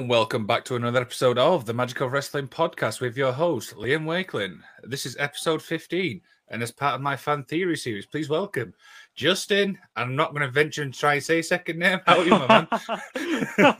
And 0.00 0.08
welcome 0.08 0.46
back 0.46 0.64
to 0.64 0.76
another 0.76 1.02
episode 1.02 1.36
of 1.36 1.66
the 1.66 1.74
Magic 1.74 2.00
of 2.00 2.10
Wrestling 2.10 2.48
podcast 2.48 3.02
with 3.02 3.18
your 3.18 3.32
host, 3.32 3.74
Liam 3.74 4.04
Wakelin. 4.04 4.60
This 4.82 5.04
is 5.04 5.14
episode 5.18 5.60
15, 5.60 6.22
and 6.48 6.62
as 6.62 6.70
part 6.70 6.94
of 6.94 7.02
my 7.02 7.16
fan 7.16 7.44
theory 7.44 7.76
series, 7.76 8.06
please 8.06 8.30
welcome 8.30 8.72
Justin. 9.14 9.76
I'm 9.96 10.16
not 10.16 10.30
going 10.30 10.40
to 10.40 10.50
venture 10.50 10.80
and 10.80 10.94
try 10.94 11.16
and 11.16 11.22
say 11.22 11.40
a 11.40 11.42
second 11.42 11.78
name. 11.78 12.00
How 12.06 12.18
are 12.18 12.24
you, 12.24 12.30
my 12.30 12.46
man? 12.48 13.76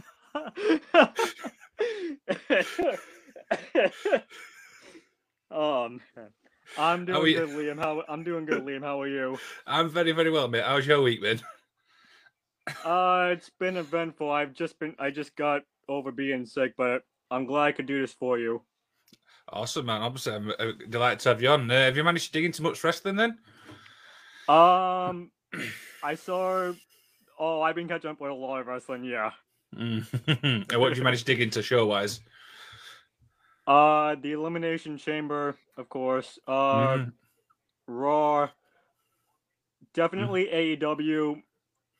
um, 5.50 6.02
I'm 6.76 7.06
doing 7.06 7.34
good, 7.34 7.48
Liam. 7.48 7.78
How 7.78 8.04
I'm 8.10 8.24
doing 8.24 8.44
good, 8.44 8.62
Liam. 8.66 8.82
How 8.82 9.00
are 9.00 9.08
you? 9.08 9.38
I'm 9.66 9.88
very, 9.88 10.12
very 10.12 10.30
well, 10.30 10.48
mate. 10.48 10.64
How's 10.64 10.86
your 10.86 11.00
week 11.00 11.22
been? 11.22 11.40
uh, 12.84 13.30
it's 13.32 13.50
been 13.58 13.78
eventful. 13.78 14.30
I've 14.30 14.52
just 14.52 14.78
been, 14.78 14.94
I 14.98 15.08
just 15.08 15.34
got 15.34 15.62
over 15.90 16.12
being 16.12 16.46
sick, 16.46 16.74
but 16.78 17.02
I'm 17.30 17.44
glad 17.44 17.64
I 17.64 17.72
could 17.72 17.86
do 17.86 18.00
this 18.00 18.12
for 18.12 18.38
you. 18.38 18.62
Awesome, 19.52 19.86
man. 19.86 20.02
Obviously, 20.02 20.34
I'm 20.34 20.52
uh, 20.58 20.72
delighted 20.88 21.18
to 21.20 21.28
have 21.30 21.42
you 21.42 21.48
on. 21.48 21.70
Uh, 21.70 21.74
have 21.74 21.96
you 21.96 22.04
managed 22.04 22.26
to 22.26 22.32
dig 22.32 22.44
into 22.44 22.62
much 22.62 22.82
wrestling 22.84 23.16
then? 23.16 23.38
Um, 24.48 25.30
I 26.02 26.14
saw. 26.14 26.72
Oh, 27.38 27.60
I've 27.60 27.74
been 27.74 27.88
catching 27.88 28.10
up 28.10 28.20
with 28.20 28.30
a 28.30 28.34
lot 28.34 28.60
of 28.60 28.66
wrestling. 28.66 29.04
Yeah. 29.04 29.32
Mm. 29.76 30.66
and 30.70 30.80
what 30.80 30.90
did 30.90 30.98
you 30.98 31.04
manage 31.04 31.20
to 31.20 31.24
dig 31.24 31.40
into 31.40 31.62
show 31.62 31.86
wise? 31.86 32.20
Uh, 33.66 34.16
the 34.20 34.32
Elimination 34.32 34.98
Chamber, 34.98 35.54
of 35.76 35.88
course. 35.88 36.40
Uh, 36.44 36.96
mm. 36.96 37.12
Raw. 37.86 38.48
Definitely 39.94 40.46
mm. 40.46 40.80
AEW 40.80 41.42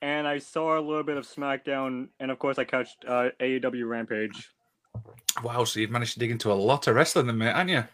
and 0.02 0.26
I 0.26 0.38
saw 0.38 0.78
a 0.78 0.80
little 0.80 1.02
bit 1.02 1.16
of 1.16 1.26
SmackDown, 1.26 2.08
and 2.18 2.30
of 2.30 2.38
course, 2.38 2.58
I 2.58 2.64
catched 2.64 3.04
uh, 3.06 3.30
AEW 3.40 3.88
Rampage. 3.88 4.50
Wow, 5.42 5.64
so 5.64 5.80
you've 5.80 5.90
managed 5.90 6.14
to 6.14 6.18
dig 6.18 6.30
into 6.30 6.52
a 6.52 6.54
lot 6.54 6.86
of 6.86 6.94
wrestling, 6.94 7.26
then, 7.26 7.38
mate, 7.38 7.54
haven't 7.54 7.68
you? 7.68 7.84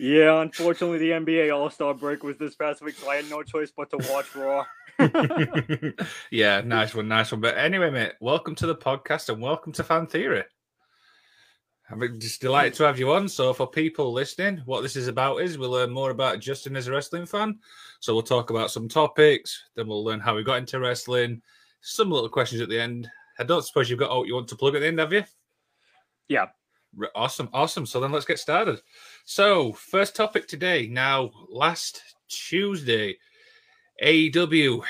Yeah, 0.00 0.40
unfortunately, 0.40 0.98
the 0.98 1.10
NBA 1.10 1.54
All 1.54 1.70
Star 1.70 1.94
break 1.94 2.24
was 2.24 2.36
this 2.36 2.54
past 2.54 2.82
week, 2.82 2.96
so 2.96 3.08
I 3.08 3.16
had 3.16 3.30
no 3.30 3.42
choice 3.42 3.72
but 3.76 3.90
to 3.90 3.98
watch 4.10 4.34
Raw. 4.34 4.64
yeah, 6.30 6.62
nice 6.62 6.94
one, 6.94 7.08
nice 7.08 7.30
one. 7.30 7.40
But 7.40 7.56
anyway, 7.56 7.90
mate, 7.90 8.12
welcome 8.20 8.54
to 8.56 8.66
the 8.66 8.74
podcast 8.74 9.28
and 9.28 9.40
welcome 9.40 9.72
to 9.72 9.84
Fan 9.84 10.06
Theory. 10.06 10.44
I'm 11.90 12.18
just 12.18 12.40
delighted 12.40 12.74
to 12.74 12.84
have 12.84 12.98
you 12.98 13.12
on. 13.12 13.28
So, 13.28 13.52
for 13.52 13.66
people 13.66 14.12
listening, 14.12 14.62
what 14.64 14.80
this 14.80 14.96
is 14.96 15.06
about 15.06 15.42
is 15.42 15.58
we'll 15.58 15.70
learn 15.70 15.90
more 15.90 16.10
about 16.10 16.40
Justin 16.40 16.76
as 16.76 16.88
a 16.88 16.92
wrestling 16.92 17.26
fan. 17.26 17.58
So, 18.00 18.14
we'll 18.14 18.22
talk 18.22 18.50
about 18.50 18.70
some 18.70 18.88
topics, 18.88 19.64
then 19.74 19.86
we'll 19.86 20.04
learn 20.04 20.20
how 20.20 20.34
we 20.34 20.42
got 20.42 20.58
into 20.58 20.80
wrestling, 20.80 21.42
some 21.82 22.10
little 22.10 22.28
questions 22.28 22.62
at 22.62 22.70
the 22.70 22.80
end. 22.80 23.10
I 23.38 23.44
don't 23.44 23.64
suppose 23.64 23.90
you've 23.90 23.98
got 23.98 24.10
oh, 24.10 24.24
you 24.24 24.34
want 24.34 24.48
to 24.48 24.56
plug 24.56 24.76
at 24.76 24.80
the 24.80 24.86
end, 24.86 24.98
have 24.98 25.12
you? 25.12 25.24
Yeah. 26.28 26.46
Awesome, 27.14 27.50
awesome. 27.52 27.84
So, 27.84 28.00
then 28.00 28.12
let's 28.12 28.24
get 28.24 28.38
started. 28.38 28.80
So, 29.26 29.72
first 29.74 30.16
topic 30.16 30.48
today. 30.48 30.86
Now, 30.86 31.30
last 31.50 32.00
Tuesday, 32.28 33.18
AEW 34.02 34.82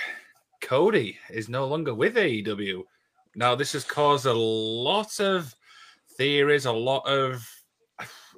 Cody 0.60 1.18
is 1.28 1.48
no 1.48 1.66
longer 1.66 1.94
with 1.94 2.14
AEW. 2.14 2.84
Now, 3.34 3.56
this 3.56 3.72
has 3.72 3.84
caused 3.84 4.26
a 4.26 4.32
lot 4.32 5.18
of 5.18 5.54
theories, 6.16 6.66
a 6.66 6.72
lot 6.72 7.06
of 7.06 7.48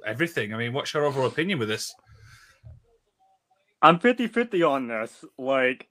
everything. 0.04 0.54
I 0.54 0.58
mean, 0.58 0.72
what's 0.72 0.92
your 0.94 1.04
overall 1.04 1.26
opinion 1.26 1.58
with 1.58 1.68
this? 1.68 1.94
I'm 3.82 3.98
50-50 3.98 4.68
on 4.68 4.88
this. 4.88 5.24
Like 5.38 5.88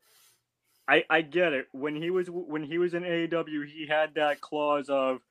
I 0.87 1.03
I 1.09 1.21
get 1.21 1.53
it. 1.53 1.67
When 1.71 1.95
he 1.95 2.09
was 2.09 2.27
when 2.29 2.63
he 2.63 2.77
was 2.77 2.93
in 2.93 3.03
AEW, 3.03 3.67
he 3.67 3.87
had 3.87 4.15
that 4.15 4.41
clause 4.41 4.89
of 4.89 5.21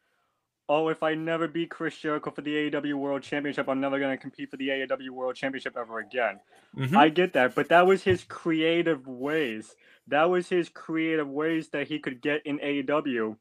oh, 0.68 0.88
if 0.88 1.02
I 1.02 1.14
never 1.14 1.46
beat 1.46 1.70
Chris 1.70 1.96
Jericho 1.98 2.30
for 2.30 2.40
the 2.40 2.70
AEW 2.70 2.94
World 2.94 3.22
Championship, 3.22 3.68
I'm 3.68 3.80
never 3.80 3.98
going 3.98 4.16
to 4.16 4.20
compete 4.20 4.50
for 4.50 4.56
the 4.56 4.68
AEW 4.68 5.10
World 5.10 5.36
Championship 5.36 5.76
ever 5.76 5.98
again. 5.98 6.40
Mm-hmm. 6.74 6.96
I 6.96 7.10
get 7.10 7.34
that, 7.34 7.54
but 7.54 7.68
that 7.68 7.86
was 7.86 8.02
his 8.02 8.24
creative 8.24 9.06
ways. 9.06 9.74
That 10.08 10.30
was 10.30 10.48
his 10.48 10.70
creative 10.70 11.28
ways 11.28 11.68
that 11.70 11.86
he 11.88 11.98
could 11.98 12.22
get 12.22 12.46
in 12.46 12.58
AEW 12.60 13.36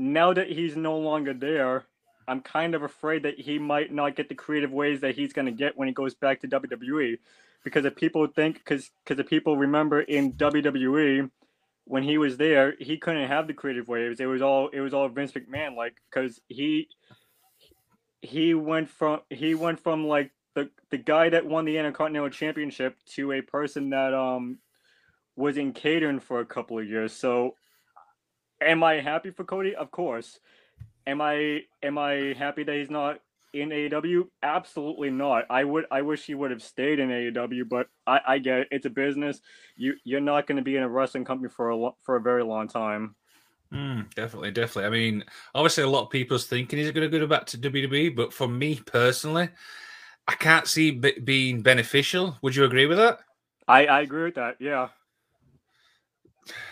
now 0.00 0.32
that 0.32 0.50
he's 0.50 0.76
no 0.76 0.96
longer 0.96 1.34
there, 1.34 1.84
I'm 2.26 2.40
kind 2.40 2.74
of 2.74 2.82
afraid 2.82 3.24
that 3.24 3.38
he 3.38 3.58
might 3.58 3.92
not 3.92 4.16
get 4.16 4.30
the 4.30 4.34
creative 4.34 4.72
ways 4.72 5.02
that 5.02 5.14
he's 5.14 5.34
going 5.34 5.44
to 5.44 5.52
get 5.52 5.76
when 5.76 5.88
he 5.88 5.94
goes 5.94 6.14
back 6.14 6.40
to 6.40 6.48
WWE. 6.48 7.18
Because 7.62 7.84
if 7.84 7.96
people 7.96 8.26
think, 8.26 8.56
because 8.56 8.90
because 9.04 9.20
if 9.20 9.28
people 9.28 9.58
remember 9.58 10.00
in 10.00 10.32
WWE 10.32 11.30
when 11.84 12.02
he 12.02 12.16
was 12.16 12.38
there, 12.38 12.74
he 12.78 12.96
couldn't 12.96 13.28
have 13.28 13.46
the 13.46 13.52
creative 13.52 13.88
ways. 13.88 14.20
It 14.20 14.26
was 14.26 14.40
all 14.40 14.68
it 14.68 14.80
was 14.80 14.94
all 14.94 15.08
Vince 15.10 15.32
McMahon, 15.32 15.76
like 15.76 15.96
because 16.10 16.40
he 16.48 16.88
he 18.22 18.54
went 18.54 18.88
from 18.88 19.20
he 19.28 19.54
went 19.54 19.80
from 19.80 20.06
like 20.06 20.30
the 20.54 20.70
the 20.90 20.96
guy 20.96 21.28
that 21.28 21.44
won 21.44 21.66
the 21.66 21.76
Intercontinental 21.76 22.30
Championship 22.30 22.96
to 23.16 23.32
a 23.32 23.42
person 23.42 23.90
that 23.90 24.14
um 24.14 24.60
was 25.36 25.58
in 25.58 25.74
catering 25.74 26.20
for 26.20 26.40
a 26.40 26.46
couple 26.46 26.78
of 26.78 26.88
years. 26.88 27.12
So 27.12 27.56
Am 28.60 28.82
I 28.82 29.00
happy 29.00 29.30
for 29.30 29.44
Cody? 29.44 29.74
Of 29.74 29.90
course. 29.90 30.38
Am 31.06 31.20
I 31.20 31.62
am 31.82 31.98
I 31.98 32.34
happy 32.38 32.62
that 32.64 32.74
he's 32.74 32.90
not 32.90 33.20
in 33.52 33.70
AEW? 33.70 34.28
Absolutely 34.42 35.10
not. 35.10 35.46
I 35.50 35.64
would 35.64 35.86
I 35.90 36.02
wish 36.02 36.26
he 36.26 36.34
would 36.34 36.50
have 36.50 36.62
stayed 36.62 36.98
in 36.98 37.08
AEW, 37.08 37.68
but 37.68 37.88
I, 38.06 38.20
I 38.26 38.38
get 38.38 38.60
it. 38.60 38.68
It's 38.70 38.86
a 38.86 38.90
business. 38.90 39.40
You 39.76 39.94
you're 40.04 40.20
not 40.20 40.46
going 40.46 40.56
to 40.56 40.62
be 40.62 40.76
in 40.76 40.82
a 40.82 40.88
wrestling 40.88 41.24
company 41.24 41.48
for 41.48 41.70
a 41.70 41.90
for 42.02 42.16
a 42.16 42.20
very 42.20 42.44
long 42.44 42.68
time. 42.68 43.14
Mm, 43.72 44.12
definitely, 44.14 44.50
definitely. 44.50 44.86
I 44.86 44.90
mean, 44.90 45.24
obviously, 45.54 45.84
a 45.84 45.88
lot 45.88 46.02
of 46.02 46.10
people's 46.10 46.46
thinking 46.46 46.78
he's 46.78 46.90
going 46.90 47.08
to 47.08 47.18
go 47.18 47.26
back 47.26 47.46
to 47.46 47.58
WWE, 47.58 48.16
but 48.16 48.32
for 48.32 48.48
me 48.48 48.80
personally, 48.84 49.48
I 50.26 50.34
can't 50.34 50.66
see 50.66 50.88
it 51.02 51.24
being 51.24 51.62
beneficial. 51.62 52.36
Would 52.42 52.56
you 52.56 52.64
agree 52.64 52.86
with 52.86 52.98
that? 52.98 53.20
I 53.68 53.86
I 53.86 54.00
agree 54.00 54.24
with 54.24 54.34
that. 54.34 54.56
Yeah. 54.58 54.88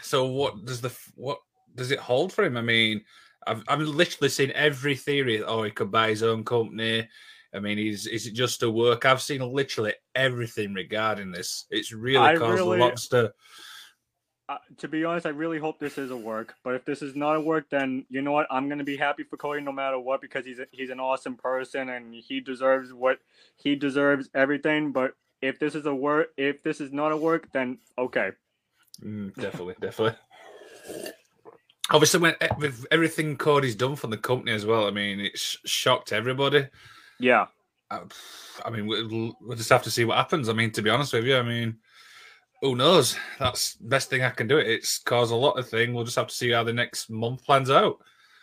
So, 0.02 0.26
what 0.26 0.64
does 0.64 0.80
the 0.80 0.92
what 1.14 1.38
does 1.78 1.90
it 1.92 2.00
hold 2.00 2.32
for 2.32 2.44
him? 2.44 2.56
I 2.56 2.62
mean, 2.62 3.02
I've 3.46 3.62
I've 3.66 3.80
literally 3.80 4.28
seen 4.28 4.52
every 4.54 4.96
theory. 4.96 5.42
Oh, 5.42 5.62
he 5.62 5.70
could 5.70 5.90
buy 5.90 6.10
his 6.10 6.22
own 6.22 6.44
company. 6.44 7.08
I 7.54 7.60
mean, 7.60 7.78
is 7.78 8.06
is 8.06 8.26
it 8.26 8.34
just 8.34 8.62
a 8.62 8.70
work? 8.70 9.06
I've 9.06 9.22
seen 9.22 9.40
literally 9.40 9.94
everything 10.14 10.74
regarding 10.74 11.32
this. 11.32 11.64
It's 11.70 11.92
really 11.92 12.26
I 12.26 12.36
caused 12.36 12.58
really, 12.62 12.78
lots 12.78 13.08
to. 13.08 13.32
Uh, 14.50 14.56
to 14.78 14.88
be 14.88 15.04
honest, 15.04 15.26
I 15.26 15.30
really 15.30 15.58
hope 15.58 15.78
this 15.78 15.98
is 15.98 16.10
a 16.10 16.16
work. 16.16 16.54
But 16.64 16.74
if 16.74 16.84
this 16.84 17.02
is 17.02 17.14
not 17.14 17.36
a 17.36 17.40
work, 17.40 17.66
then 17.70 18.06
you 18.10 18.22
know 18.22 18.32
what? 18.32 18.46
I'm 18.50 18.68
gonna 18.68 18.84
be 18.84 18.96
happy 18.96 19.22
for 19.22 19.36
Cody 19.36 19.62
no 19.62 19.72
matter 19.72 19.98
what 19.98 20.20
because 20.20 20.44
he's 20.44 20.58
a, 20.58 20.66
he's 20.72 20.90
an 20.90 21.00
awesome 21.00 21.36
person 21.36 21.90
and 21.90 22.14
he 22.14 22.40
deserves 22.40 22.92
what 22.92 23.18
he 23.56 23.76
deserves 23.76 24.28
everything. 24.34 24.92
But 24.92 25.14
if 25.40 25.58
this 25.58 25.74
is 25.74 25.86
a 25.86 25.94
work, 25.94 26.32
if 26.36 26.62
this 26.62 26.80
is 26.80 26.92
not 26.92 27.12
a 27.12 27.16
work, 27.16 27.50
then 27.52 27.78
okay. 27.96 28.30
Mm, 29.02 29.34
definitely, 29.36 29.76
definitely 29.80 30.18
obviously 31.90 32.20
when 32.20 32.34
eh, 32.40 32.48
with 32.58 32.86
everything 32.90 33.36
Cody's 33.36 33.76
done 33.76 33.96
for 33.96 34.06
the 34.08 34.16
company 34.16 34.52
as 34.52 34.66
well, 34.66 34.86
I 34.86 34.90
mean, 34.90 35.20
it's 35.20 35.56
shocked 35.64 36.12
everybody. 36.12 36.66
Yeah. 37.18 37.46
I, 37.90 38.02
I 38.64 38.70
mean, 38.70 38.86
we'll, 38.86 39.36
we'll, 39.40 39.56
just 39.56 39.70
have 39.70 39.82
to 39.84 39.90
see 39.90 40.04
what 40.04 40.16
happens. 40.16 40.48
I 40.48 40.52
mean, 40.52 40.70
to 40.72 40.82
be 40.82 40.90
honest 40.90 41.12
with 41.12 41.24
you, 41.24 41.36
I 41.36 41.42
mean, 41.42 41.78
who 42.60 42.76
knows? 42.76 43.16
That's 43.38 43.74
best 43.76 44.10
thing 44.10 44.22
I 44.22 44.30
can 44.30 44.48
do. 44.48 44.58
It. 44.58 44.68
It's 44.68 44.98
caused 44.98 45.32
a 45.32 45.36
lot 45.36 45.58
of 45.58 45.68
thing. 45.68 45.94
We'll 45.94 46.04
just 46.04 46.16
have 46.16 46.26
to 46.26 46.34
see 46.34 46.50
how 46.50 46.64
the 46.64 46.72
next 46.72 47.08
month 47.08 47.44
plans 47.44 47.70
out. 47.70 47.98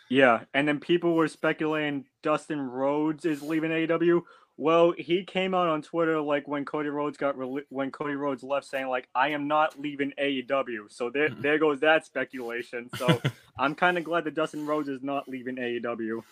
Yeah, 0.08 0.40
and 0.54 0.66
then 0.66 0.78
people 0.78 1.14
were 1.14 1.28
speculating 1.28 2.04
Dustin 2.22 2.60
Rhodes 2.60 3.24
is 3.24 3.42
leaving 3.42 3.70
AEW. 3.70 4.22
Well, 4.58 4.94
he 4.96 5.22
came 5.24 5.54
out 5.54 5.68
on 5.68 5.82
Twitter 5.82 6.18
like 6.20 6.48
when 6.48 6.64
Cody 6.64 6.88
Rhodes 6.88 7.18
got 7.18 7.36
re- 7.36 7.66
when 7.68 7.90
Cody 7.90 8.14
Rhodes 8.14 8.42
left, 8.42 8.66
saying 8.66 8.88
like, 8.88 9.08
"I 9.14 9.28
am 9.30 9.46
not 9.46 9.78
leaving 9.78 10.12
AEW." 10.18 10.90
So 10.90 11.10
there, 11.10 11.28
mm-hmm. 11.28 11.42
there 11.42 11.58
goes 11.58 11.80
that 11.80 12.06
speculation. 12.06 12.88
So 12.96 13.20
I'm 13.58 13.74
kind 13.74 13.98
of 13.98 14.04
glad 14.04 14.24
that 14.24 14.34
Dustin 14.34 14.66
Rhodes 14.66 14.88
is 14.88 15.02
not 15.02 15.28
leaving 15.28 15.56
AEW. 15.56 16.22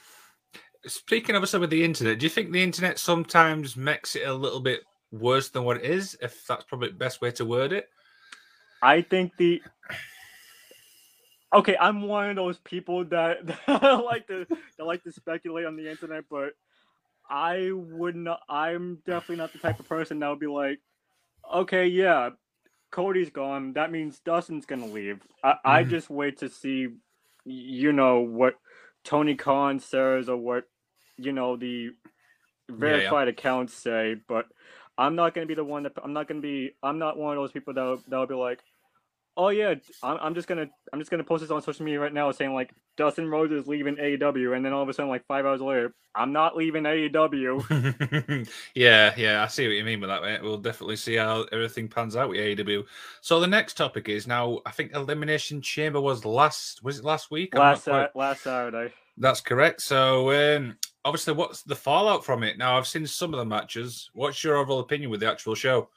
Speaking 0.87 1.37
of 1.37 1.47
some 1.49 1.63
of 1.63 1.71
the 1.71 1.85
internet, 1.85 2.19
do 2.19 2.25
you 2.25 2.31
think 2.31 2.53
the 2.53 2.63
internet 2.63 2.99
sometimes 2.99 3.77
makes 3.77 4.17
it 4.17 4.27
a 4.27 4.33
little 4.33 4.61
bit 4.61 4.81
worse 5.13 5.51
than 5.51 5.65
what 5.65 5.77
it 5.79 5.85
is? 5.85 6.17
If 6.23 6.47
that's 6.47 6.65
probably 6.65 6.89
the 6.89 6.95
best 6.95 7.21
way 7.21 7.31
to 7.33 7.45
word 7.45 7.73
it. 7.73 7.89
I 8.83 9.03
think 9.03 9.37
the 9.37 9.63
okay, 11.55 11.77
I'm 11.79 12.03
one 12.03 12.31
of 12.31 12.37
those 12.37 12.59
people 12.59 13.05
that, 13.07 13.47
that 13.67 14.05
like 14.05 14.27
to 14.29 14.47
that 14.79 14.85
like 14.85 15.03
to 15.05 15.13
speculate 15.13 15.67
on 15.67 15.77
the 15.77 15.91
internet, 15.91 16.25
but 16.31 16.55
I 17.29 17.71
would 17.73 18.17
not. 18.17 18.41
I'm 18.49 18.99
definitely 19.07 19.37
not 19.37 19.53
the 19.53 19.59
type 19.59 19.81
of 19.81 19.89
person 19.89 20.19
that 20.19 20.29
would 20.29 20.41
be 20.41 20.47
like, 20.47 20.79
okay, 21.53 21.87
yeah, 21.87 22.31
Cody's 22.91 23.31
gone. 23.31 23.73
That 23.73 23.91
means 23.91 24.21
Dustin's 24.21 24.67
gonna 24.67 24.87
leave. 24.87 25.21
I, 25.43 25.51
mm-hmm. 25.53 25.69
I 25.69 25.85
just 25.85 26.11
wait 26.11 26.39
to 26.39 26.49
see, 26.49 26.89
you 27.45 27.93
know, 27.93 28.21
what 28.21 28.55
Tony 29.05 29.35
Khan 29.35 29.81
says 29.81 30.29
or 30.29 30.37
what, 30.37 30.65
you 31.17 31.33
know, 31.33 31.57
the 31.57 31.91
verified 32.71 33.13
yeah, 33.13 33.25
yeah. 33.25 33.31
accounts 33.31 33.75
say. 33.75 34.17
But 34.29 34.47
I'm 34.97 35.17
not 35.17 35.35
gonna 35.35 35.47
be 35.47 35.55
the 35.55 35.65
one 35.65 35.85
that 35.85 35.93
I'm 36.03 36.13
not 36.13 36.29
gonna 36.29 36.41
be. 36.41 36.73
I'm 36.83 36.99
not 36.99 37.19
one 37.19 37.37
of 37.37 37.43
those 37.43 37.53
people 37.53 37.75
that 37.75 38.03
that'll 38.09 38.27
be 38.27 38.35
like, 38.35 38.61
Oh 39.37 39.49
yeah, 39.49 39.75
I'm, 40.03 40.19
I'm 40.21 40.35
just 40.35 40.47
gonna 40.47 40.69
I'm 40.93 41.01
just 41.01 41.11
gonna 41.11 41.25
post 41.25 41.43
this 41.43 41.51
on 41.51 41.61
social 41.61 41.85
media 41.85 41.99
right 41.99 42.13
now, 42.13 42.31
saying 42.31 42.55
like 42.55 42.73
Dustin 42.97 43.29
Rhodes 43.29 43.53
is 43.53 43.67
leaving 43.67 43.97
AEW, 43.97 44.55
and 44.55 44.65
then 44.65 44.73
all 44.73 44.83
of 44.83 44.89
a 44.89 44.93
sudden, 44.93 45.09
like 45.09 45.27
five 45.27 45.45
hours 45.45 45.61
later, 45.61 45.93
I'm 46.15 46.33
not 46.33 46.57
leaving 46.57 46.85
AEW. 46.85 48.49
yeah, 48.75 49.13
yeah, 49.17 49.43
I 49.43 49.49
see 49.49 49.67
what 49.67 49.77
you 49.77 49.85
mean 49.85 50.01
by 50.01 50.07
that, 50.07 50.23
mate. 50.23 50.43
We'll 50.43 50.59
definitely 50.59 50.97
see 50.97 51.17
how 51.17 51.47
everything 51.51 51.89
pans 51.89 52.15
out 52.15 52.29
with 52.29 52.39
AEW. 52.39 52.85
So 53.23 53.41
the 53.41 53.49
next 53.49 53.77
topic 53.77 54.09
is 54.09 54.29
now. 54.29 54.61
I 54.65 54.71
think 54.71 54.95
Elimination 54.95 55.61
Chamber 55.61 56.01
was 56.01 56.25
last. 56.25 56.85
Was 56.85 57.01
it 57.01 57.05
last 57.05 57.33
week? 57.33 57.57
Last 57.57 57.85
quite... 57.85 58.15
last 58.15 58.43
Saturday. 58.43 58.93
That's 59.17 59.41
correct. 59.41 59.81
So 59.81 60.57
um, 60.57 60.77
obviously, 61.05 61.35
what's 61.35 61.63
the 61.63 61.75
fallout 61.75 62.25
from 62.25 62.45
it? 62.45 62.57
Now 62.57 62.79
I've 62.79 62.87
seen 62.87 63.07
some 63.07 63.35
of 63.35 63.39
the 63.39 63.45
matches. 63.45 64.11
What's 64.15 64.45
your 64.45 64.57
overall 64.57 64.81
opinion 64.81 65.11
with 65.11 65.21
the 65.21 65.31
actual 65.31 65.57
show? 65.57 65.89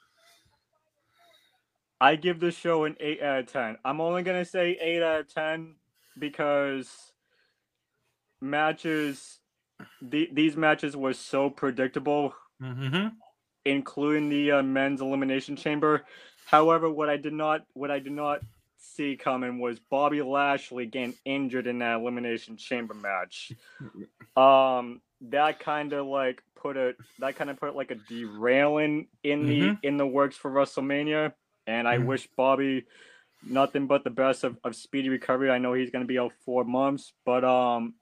I 2.00 2.16
give 2.16 2.40
the 2.40 2.50
show 2.50 2.84
an 2.84 2.96
8 3.00 3.22
out 3.22 3.38
of 3.40 3.52
10. 3.52 3.78
I'm 3.84 4.00
only 4.00 4.22
going 4.22 4.42
to 4.42 4.48
say 4.48 4.78
8 4.80 5.02
out 5.02 5.20
of 5.20 5.34
10 5.34 5.74
because 6.18 6.90
matches, 8.40 9.40
the, 10.00 10.28
these 10.32 10.56
matches 10.56 10.96
were 10.96 11.14
so 11.14 11.50
predictable, 11.50 12.34
mm-hmm. 12.62 13.08
including 13.64 14.28
the 14.28 14.52
uh, 14.52 14.62
men's 14.62 15.00
elimination 15.00 15.56
chamber. 15.56 16.04
However, 16.46 16.90
what 16.90 17.08
I 17.08 17.16
did 17.16 17.32
not, 17.32 17.64
what 17.74 17.90
I 17.90 17.98
did 17.98 18.12
not 18.12 18.42
see 18.78 19.16
coming 19.16 19.58
was 19.58 19.80
Bobby 19.80 20.22
Lashley 20.22 20.86
getting 20.86 21.14
injured 21.24 21.66
in 21.66 21.80
that 21.80 21.96
elimination 22.00 22.56
chamber 22.56 22.94
match. 22.94 23.52
Um, 24.36 25.00
that 25.20 25.58
kind 25.58 25.92
of 25.92 26.06
like 26.06 26.44
put 26.54 26.76
it, 26.76 26.96
that 27.18 27.34
kind 27.34 27.50
of 27.50 27.58
put 27.58 27.74
like 27.74 27.90
a 27.90 27.96
derailing 27.96 29.08
in 29.24 29.46
the 29.46 29.60
mm-hmm. 29.60 29.74
in 29.82 29.96
the 29.96 30.06
works 30.06 30.36
for 30.36 30.48
WrestleMania 30.48 31.32
and 31.68 31.86
I 31.86 31.98
mm-hmm. 31.98 32.06
wish 32.06 32.28
Bobby 32.34 32.86
nothing 33.46 33.86
but 33.86 34.02
the 34.02 34.10
best 34.10 34.42
of, 34.42 34.56
of 34.64 34.74
speedy 34.74 35.10
recovery. 35.10 35.50
I 35.50 35.58
know 35.58 35.74
he's 35.74 35.90
going 35.90 36.02
to 36.02 36.08
be 36.08 36.18
out 36.18 36.32
four 36.44 36.64
months, 36.64 37.12
but 37.24 37.44
um, 37.44 37.94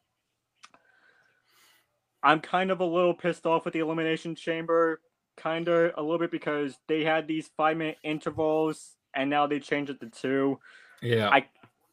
I'm 2.23 2.41
kind 2.41 2.71
of 2.71 2.81
a 2.81 2.85
little 2.85 3.13
pissed 3.13 3.45
off 3.45 3.65
with 3.65 3.75
the 3.75 3.81
Elimination 3.81 4.37
Chamber, 4.37 5.01
kind 5.37 5.69
of 5.69 5.93
a 5.97 6.01
little 6.01 6.19
bit 6.19 6.31
because 6.31 6.79
they 6.87 7.05
had 7.05 7.27
these 7.27 7.51
five 7.57 7.77
minute 7.77 7.99
intervals 8.05 8.95
and 9.15 9.29
now 9.29 9.49
they 9.49 9.59
changed 9.59 9.91
it 9.91 10.01
to 10.01 10.09
two. 10.09 10.61
Yeah, 11.03 11.29
I, 11.29 11.47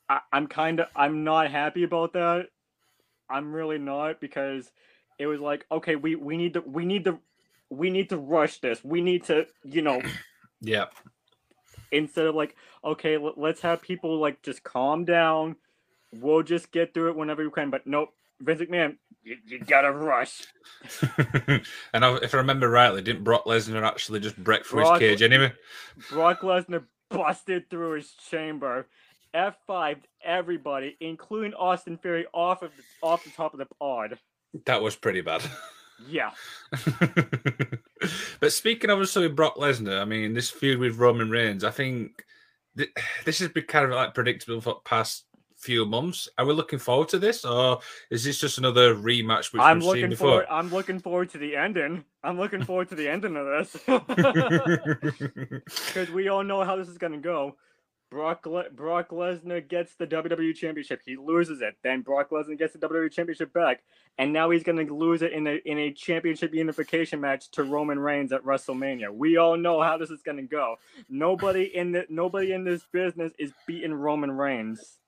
I 0.08 0.20
I'm 0.32 0.48
kind 0.48 0.80
of 0.80 0.88
I'm 0.96 1.24
not 1.24 1.50
happy 1.50 1.84
about 1.84 2.14
that. 2.14 2.48
I'm 3.30 3.52
really 3.52 3.80
not 3.80 4.22
because 4.22 4.72
it 5.20 5.28
was 5.28 5.40
like 5.40 5.66
okay 5.72 5.96
we 5.96 6.16
we 6.16 6.38
need 6.38 6.54
to 6.54 6.62
we 6.62 6.86
need 6.86 7.06
to 7.06 7.20
we 7.70 7.90
need 7.90 8.10
to 8.10 8.18
rush 8.18 8.60
this. 8.60 8.84
We 8.84 9.02
need 9.02 9.26
to 9.26 9.48
you 9.64 9.82
know. 9.82 10.02
yeah 10.62 10.86
instead 11.94 12.26
of 12.26 12.36
like, 12.36 12.56
okay, 12.84 13.16
l- 13.16 13.34
let's 13.38 13.62
have 13.62 13.82
people 13.82 14.20
like 14.20 14.42
just 14.42 14.64
calm 14.64 15.06
down. 15.06 15.56
We'll 16.14 16.44
just 16.44 16.72
get 16.72 16.94
through 16.94 17.12
it 17.12 17.16
whenever 17.16 17.44
we 17.44 17.52
can. 17.52 17.70
But 17.70 17.88
nope, 17.88 18.10
Vince 18.42 18.62
McMahon, 18.62 18.98
you, 19.24 19.38
you 19.46 19.60
gotta 19.60 19.92
rush. 19.92 20.44
and 21.18 21.64
if 21.94 22.34
I 22.34 22.38
remember 22.38 22.70
rightly, 22.70 23.02
didn't 23.02 23.24
Brock 23.24 23.46
Lesnar 23.46 23.86
actually 23.86 24.20
just 24.20 24.38
break 24.38 24.66
through 24.66 24.82
Brock, 24.82 25.02
his 25.02 25.12
cage 25.12 25.22
anyway? 25.22 25.54
Brock 26.10 26.42
Lesnar 26.42 26.84
busted 27.10 27.70
through 27.70 27.96
his 27.96 28.12
chamber. 28.30 28.88
F5 29.34 29.98
everybody, 30.24 30.96
including 31.00 31.54
Austin 31.56 31.98
Theory, 31.98 32.28
off 32.34 32.62
of 32.62 32.72
off 33.02 33.24
the 33.24 33.32
top 33.32 33.54
of 33.54 33.60
the 33.60 33.66
pod. 33.80 34.20
That 34.66 34.82
was 34.84 34.96
pretty 34.96 35.22
bad. 35.22 35.42
Yeah. 36.08 36.32
but 38.40 38.52
speaking 38.52 38.90
of 38.90 39.00
also 39.00 39.22
with 39.22 39.36
Brock 39.36 39.56
Lesnar, 39.56 40.02
I 40.02 40.06
mean, 40.06 40.34
this 40.34 40.50
feud 40.50 40.80
with 40.80 40.98
Roman 40.98 41.30
Reigns, 41.30 41.64
I 41.64 41.72
think 41.72 42.24
th- 42.78 42.92
this 43.26 43.40
has 43.40 43.50
been 43.50 43.66
kind 43.66 43.86
of 43.86 43.92
like 43.92 44.14
predictable 44.14 44.62
for 44.62 44.82
past 44.86 45.26
few 45.64 45.86
months. 45.86 46.28
Are 46.38 46.46
we 46.46 46.54
looking 46.54 46.80
forward 46.80 47.10
to 47.10 47.20
this, 47.20 47.46
or 47.46 47.80
is 48.12 48.24
this 48.24 48.40
just 48.40 48.58
another 48.58 48.96
rematch? 48.96 49.54
Which 49.54 49.62
I'm 49.62 49.78
we've 49.80 49.86
looking 49.86 50.02
seen 50.04 50.10
before? 50.12 50.30
forward. 50.30 50.48
I'm 50.50 50.70
looking 50.70 51.00
forward 51.00 51.30
to 51.32 51.38
the 51.38 51.56
ending. 51.56 52.04
I'm 52.24 52.38
looking 52.38 52.64
forward 52.64 52.90
to 52.90 52.96
the 52.96 53.08
ending 53.08 53.38
of 53.38 53.46
this 53.46 53.72
because 55.88 56.10
we 56.10 56.28
all 56.28 56.44
know 56.44 56.64
how 56.64 56.76
this 56.76 56.90
is 56.90 56.98
going 56.98 57.14
to 57.14 57.20
go. 57.20 57.56
Brock 58.14 58.46
Le- 58.46 58.70
Brock 58.70 59.10
Lesnar 59.10 59.68
gets 59.68 59.96
the 59.96 60.06
WWE 60.06 60.56
Championship. 60.56 61.02
He 61.04 61.16
loses 61.16 61.62
it. 61.62 61.76
Then 61.84 62.02
Brock 62.02 62.30
Lesnar 62.30 62.58
gets 62.58 62.74
the 62.74 62.80
WWE 62.80 63.12
Championship 63.12 63.52
back, 63.54 63.82
and 64.20 64.32
now 64.32 64.52
he's 64.52 64.62
going 64.62 64.86
to 64.86 64.94
lose 64.94 65.24
it 65.24 65.34
in 65.34 65.48
a 65.48 65.56
in 65.66 65.80
a 65.80 65.92
championship 65.92 66.54
unification 66.54 67.20
match 67.20 67.50
to 67.52 67.64
Roman 67.64 67.98
Reigns 67.98 68.32
at 68.32 68.44
WrestleMania. 68.44 69.12
We 69.12 69.38
all 69.38 69.58
know 69.58 69.82
how 69.82 69.98
this 69.98 70.12
is 70.12 70.22
going 70.22 70.38
to 70.38 70.44
go. 70.44 70.76
Nobody 71.10 71.76
in 71.76 71.92
the 71.92 72.06
nobody 72.08 72.54
in 72.54 72.64
this 72.64 72.86
business 72.92 73.34
is 73.40 73.52
beating 73.66 73.94
Roman 73.94 74.32
Reigns. 74.32 75.00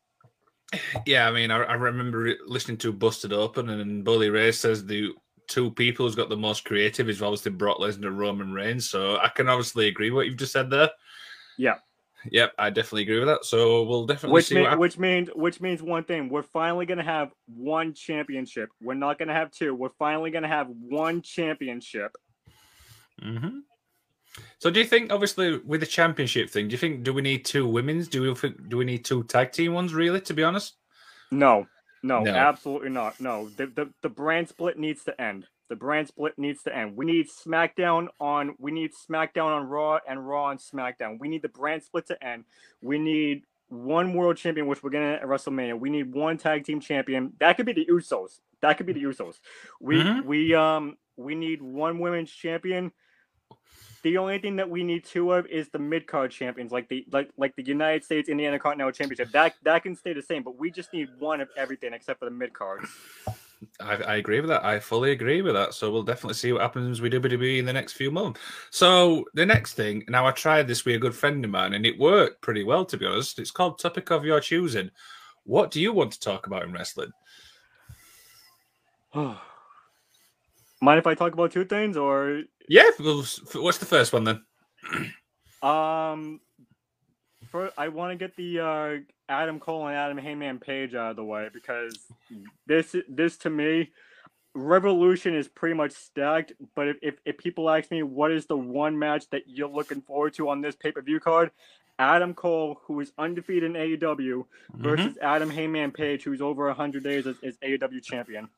Yeah, 1.06 1.28
I 1.28 1.32
mean, 1.32 1.52
I, 1.52 1.62
I 1.62 1.74
remember 1.74 2.34
listening 2.48 2.78
to 2.78 2.92
Busted 2.92 3.32
Open, 3.32 3.70
and 3.70 4.04
Bully 4.04 4.32
Ray 4.32 4.52
says 4.52 4.84
the 4.84 5.14
two 5.48 5.70
people 5.70 6.08
who's 6.08 6.16
got 6.16 6.30
the 6.30 6.36
most 6.36 6.66
creative 6.66 7.08
is 7.08 7.22
obviously 7.22 7.52
Brock 7.52 7.78
Lesnar 7.78 8.08
and 8.08 8.18
Roman 8.18 8.52
Reigns. 8.52 8.90
So 8.90 9.18
I 9.18 9.30
can 9.30 9.48
obviously 9.48 9.88
agree 9.88 10.10
with 10.10 10.16
what 10.16 10.26
you've 10.26 10.38
just 10.38 10.54
said 10.54 10.72
there. 10.72 10.90
Yeah. 11.60 11.76
Yep, 12.32 12.54
I 12.58 12.70
definitely 12.70 13.04
agree 13.04 13.20
with 13.20 13.28
that. 13.28 13.46
So 13.46 13.84
we'll 13.84 14.06
definitely 14.06 14.34
which 14.34 14.48
see. 14.48 14.56
Mean, 14.56 14.78
which 14.78 14.98
means 14.98 15.30
which 15.36 15.62
means 15.62 15.82
one 15.82 16.04
thing: 16.04 16.30
we're 16.30 16.44
finally 16.44 16.86
gonna 16.86 17.04
have 17.04 17.32
one 17.48 17.94
championship. 17.94 18.70
We're 18.82 18.96
not 18.96 19.20
gonna 19.20 19.34
have 19.34 19.52
two. 19.52 19.74
We're 19.74 19.90
finally 20.00 20.32
gonna 20.32 20.48
have 20.48 20.68
one 20.70 21.22
championship. 21.22 22.16
Mm-hmm. 23.22 23.60
So 24.60 24.70
do 24.70 24.80
you 24.80 24.86
think, 24.86 25.14
obviously, 25.14 25.58
with 25.60 25.80
the 25.80 25.86
championship 25.86 26.50
thing, 26.50 26.68
do 26.68 26.74
you 26.74 26.78
think 26.78 27.04
do 27.04 27.14
we 27.14 27.22
need 27.22 27.46
two 27.46 27.68
women's? 27.68 28.08
Do 28.08 28.22
we 28.22 28.36
think, 28.36 28.70
do 28.70 28.78
we 28.78 28.86
need 28.86 29.06
two 29.06 29.24
tag 29.24 29.52
team 29.52 29.74
ones? 29.74 29.94
Really, 29.94 30.22
to 30.22 30.34
be 30.34 30.44
honest? 30.44 30.76
No, 31.32 31.68
no, 32.04 32.22
no. 32.22 32.32
absolutely 32.32 32.90
not. 32.90 33.20
No, 33.20 33.50
the, 33.50 33.68
the 33.68 33.94
the 34.02 34.10
brand 34.10 34.50
split 34.50 34.78
needs 34.78 35.04
to 35.06 35.22
end. 35.22 35.48
The 35.68 35.76
brand 35.76 36.08
split 36.08 36.38
needs 36.38 36.64
to 36.64 36.76
end. 36.76 36.96
We 36.96 37.06
need 37.06 37.28
SmackDown 37.30 38.08
on 38.20 38.56
we 38.60 38.72
need 38.72 38.92
SmackDown 38.94 39.48
on 39.48 39.68
Raw 39.68 40.00
and 40.08 40.28
Raw 40.28 40.46
on 40.46 40.58
SmackDown. 40.58 41.20
We 41.20 41.28
need 41.28 41.42
the 41.42 41.50
brand 41.50 41.84
split 41.84 42.08
to 42.08 42.24
end. 42.24 42.46
We 42.82 43.00
need 43.00 43.44
one 43.70 44.14
world 44.14 44.38
champion, 44.38 44.68
which 44.68 44.84
we're 44.84 44.92
gonna 44.92 45.14
at 45.14 45.24
WrestleMania. 45.24 45.80
We 45.80 45.90
need 45.90 46.14
one 46.14 46.38
tag 46.38 46.66
team 46.66 46.80
champion. 46.80 47.34
That 47.40 47.58
could 47.58 47.66
be 47.66 47.74
the 47.74 47.86
Usos. 47.86 48.40
That 48.62 48.78
could 48.78 48.86
be 48.86 48.94
the 48.94 49.04
Usos. 49.04 49.40
We 49.80 49.98
mm-hmm. 49.98 50.28
we 50.28 50.54
um 50.54 50.98
we 51.18 51.36
need 51.36 51.62
one 51.62 52.00
women's 52.00 52.32
champion. 52.32 52.92
The 54.04 54.18
only 54.18 54.38
thing 54.38 54.58
that 54.58 54.70
we 54.70 54.84
need 54.84 55.04
two 55.04 55.32
of 55.32 55.48
is 55.48 55.70
the 55.70 55.80
mid 55.80 56.06
card 56.06 56.30
champions, 56.30 56.72
like 56.72 56.88
the 56.90 57.06
like 57.12 57.32
like 57.38 57.56
the 57.56 57.64
United 57.64 58.04
States 58.04 58.30
and 58.30 58.40
Intercontinental 58.40 58.92
Championship. 58.92 59.32
That 59.32 59.56
that 59.64 59.82
can 59.82 59.96
stay 59.96 60.14
the 60.14 60.22
same, 60.22 60.44
but 60.44 60.60
we 60.60 60.70
just 60.70 60.94
need 60.94 61.10
one 61.18 61.42
of 61.42 61.50
everything 61.58 61.92
except 61.92 62.20
for 62.20 62.26
the 62.26 62.32
mid 62.32 62.54
cards. 62.54 62.88
I, 63.80 63.96
I, 63.96 64.16
agree 64.16 64.40
with 64.40 64.50
that. 64.50 64.64
I 64.64 64.80
fully 64.80 65.12
agree 65.12 65.42
with 65.42 65.54
that. 65.54 65.74
So 65.74 65.92
we'll 65.92 66.04
definitely 66.04 66.36
see 66.36 66.52
what 66.52 66.62
happens 66.62 67.02
with 67.02 67.14
WWE 67.14 67.60
in 67.60 67.66
the 67.66 67.74
next 67.74 67.94
few 67.94 68.12
months. 68.12 68.40
So 68.72 69.26
the 69.34 69.46
next 69.46 69.74
thing, 69.74 70.04
now 70.08 70.26
I 70.26 70.32
tried 70.32 70.68
this 70.68 70.86
with 70.86 70.96
a 70.96 71.00
good 71.00 71.16
friend 71.16 71.44
of 71.44 71.52
mine, 71.52 71.74
and 71.74 71.86
it 71.86 72.00
worked 72.00 72.42
pretty 72.42 72.64
well, 72.64 72.86
to 72.86 72.98
be 72.98 73.06
honest. 73.06 73.40
It's 73.40 73.52
called 73.52 73.80
Topic 73.80 74.10
of 74.12 74.26
Your 74.26 74.40
Choosing. 74.40 74.92
What 75.44 75.72
do 75.72 75.80
you 75.82 75.94
want 75.94 76.12
to 76.14 76.20
talk 76.20 76.48
about 76.48 76.64
in 76.64 76.74
wrestling? 76.74 77.12
Mind 79.14 79.40
if 81.00 81.08
I 81.08 81.16
talk 81.16 81.34
about 81.34 81.52
two 81.52 81.66
things, 81.66 81.98
or 81.98 82.44
yeah? 82.68 82.90
What's 83.00 83.78
the 83.78 83.86
first 83.86 84.12
one 84.14 84.24
then? 84.24 84.44
um, 85.62 86.40
for 87.56 87.72
I 87.78 87.88
want 87.88 88.12
to 88.12 88.18
get 88.18 88.36
the 88.36 88.60
uh, 88.60 88.98
Adam 89.30 89.62
Cole 89.62 89.88
and 89.88 89.96
Adam 89.96 90.18
Hangman 90.18 90.60
page 90.60 90.94
out 90.94 91.12
of 91.12 91.16
the 91.16 91.24
way 91.24 91.48
because 91.54 91.98
this 92.68 92.94
this 93.08 93.38
to 93.38 93.50
me, 93.50 93.92
Revolution 94.54 95.34
is 95.34 95.48
pretty 95.48 95.74
much 95.74 95.94
stacked. 95.94 96.52
But 96.76 96.90
if, 96.90 96.98
if, 97.02 97.16
if 97.24 97.38
people 97.38 97.70
ask 97.70 97.90
me 97.92 98.04
what 98.04 98.34
is 98.34 98.46
the 98.46 98.58
one 98.58 99.00
match 99.00 99.30
that 99.30 99.44
you're 99.48 99.70
looking 99.70 100.02
forward 100.02 100.34
to 100.34 100.50
on 100.50 100.60
this 100.60 100.76
pay 100.76 100.92
per 100.92 101.02
view 101.02 101.22
card, 101.22 101.52
Adam 101.98 102.34
Cole, 102.34 102.82
who 102.84 103.00
is 103.00 103.14
undefeated 103.18 103.64
in 103.64 103.74
AEW, 103.74 104.00
mm-hmm. 104.00 104.84
versus 104.84 105.14
mm-hmm. 105.14 105.26
Adam 105.26 105.50
Hangman 105.50 105.92
Page, 105.92 106.24
who's 106.24 106.42
over 106.42 106.72
hundred 106.74 107.04
days 107.04 107.26
as, 107.26 107.38
as 107.42 107.56
AEW 107.60 108.04
champion. 108.04 108.50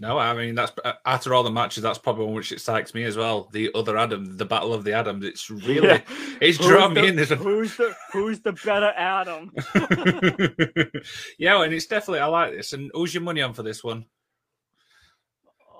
No, 0.00 0.16
I 0.16 0.32
mean 0.34 0.54
that's 0.54 0.72
uh, 0.84 0.92
after 1.04 1.34
all 1.34 1.42
the 1.42 1.50
matches, 1.50 1.82
that's 1.82 1.98
probably 1.98 2.26
one 2.26 2.34
which 2.34 2.52
excites 2.52 2.94
me 2.94 3.02
as 3.02 3.16
well. 3.16 3.48
The 3.52 3.70
other 3.74 3.96
Adam, 3.96 4.36
the 4.36 4.44
Battle 4.44 4.72
of 4.72 4.84
the 4.84 4.92
Adams. 4.92 5.24
It's 5.24 5.50
really 5.50 5.88
yeah. 5.88 6.00
it's 6.40 6.58
drawn 6.58 6.94
me 6.94 7.08
in. 7.08 7.16
This 7.16 7.30
who's 7.30 7.76
the 7.76 7.94
who's 8.12 8.40
the 8.40 8.52
better 8.52 8.92
Adam? 8.96 9.52
yeah, 11.38 11.62
and 11.62 11.74
it's 11.74 11.86
definitely 11.86 12.20
I 12.20 12.26
like 12.26 12.52
this. 12.52 12.72
And 12.72 12.90
who's 12.94 13.12
your 13.12 13.24
money 13.24 13.42
on 13.42 13.54
for 13.54 13.64
this 13.64 13.82
one? 13.82 14.04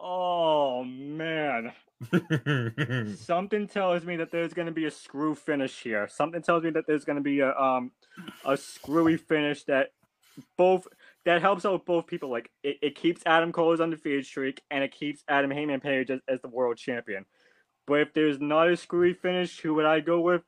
Oh 0.00 0.84
man. 0.84 1.72
Something 3.16 3.66
tells 3.66 4.04
me 4.04 4.16
that 4.16 4.30
there's 4.30 4.52
going 4.52 4.66
to 4.66 4.72
be 4.72 4.86
a 4.86 4.90
screw 4.90 5.34
finish 5.34 5.80
here. 5.80 6.08
Something 6.08 6.42
tells 6.42 6.62
me 6.62 6.70
that 6.70 6.86
there's 6.86 7.04
going 7.04 7.16
to 7.16 7.22
be 7.22 7.40
a 7.40 7.54
um 7.56 7.92
a 8.44 8.56
screwy 8.56 9.16
finish 9.16 9.64
that 9.64 9.90
both 10.56 10.86
that 11.28 11.42
helps 11.42 11.66
out 11.66 11.84
both 11.84 12.06
people. 12.06 12.30
Like 12.30 12.50
it, 12.62 12.78
it 12.80 12.94
keeps 12.94 13.20
Adam 13.26 13.52
Cole's 13.52 13.82
undefeated 13.82 14.24
streak 14.24 14.62
and 14.70 14.82
it 14.82 14.92
keeps 14.92 15.22
Adam 15.28 15.50
Hangman 15.50 15.80
Page 15.80 16.10
as, 16.10 16.20
as 16.26 16.40
the 16.40 16.48
world 16.48 16.78
champion. 16.78 17.26
But 17.86 18.00
if 18.00 18.14
there's 18.14 18.40
not 18.40 18.70
a 18.70 18.76
screwy 18.78 19.12
finish, 19.12 19.60
who 19.60 19.74
would 19.74 19.84
I 19.84 20.00
go 20.00 20.20
with? 20.20 20.40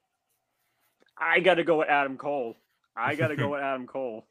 I 1.19 1.41
gotta 1.41 1.65
go 1.65 1.81
with 1.81 1.91
Adam 1.91 2.17
Cole. 2.17 2.57
I 2.97 3.15
gotta 3.15 3.37
go 3.37 3.49
with 3.53 3.61
Adam 3.61 3.87
Cole. 3.87 4.27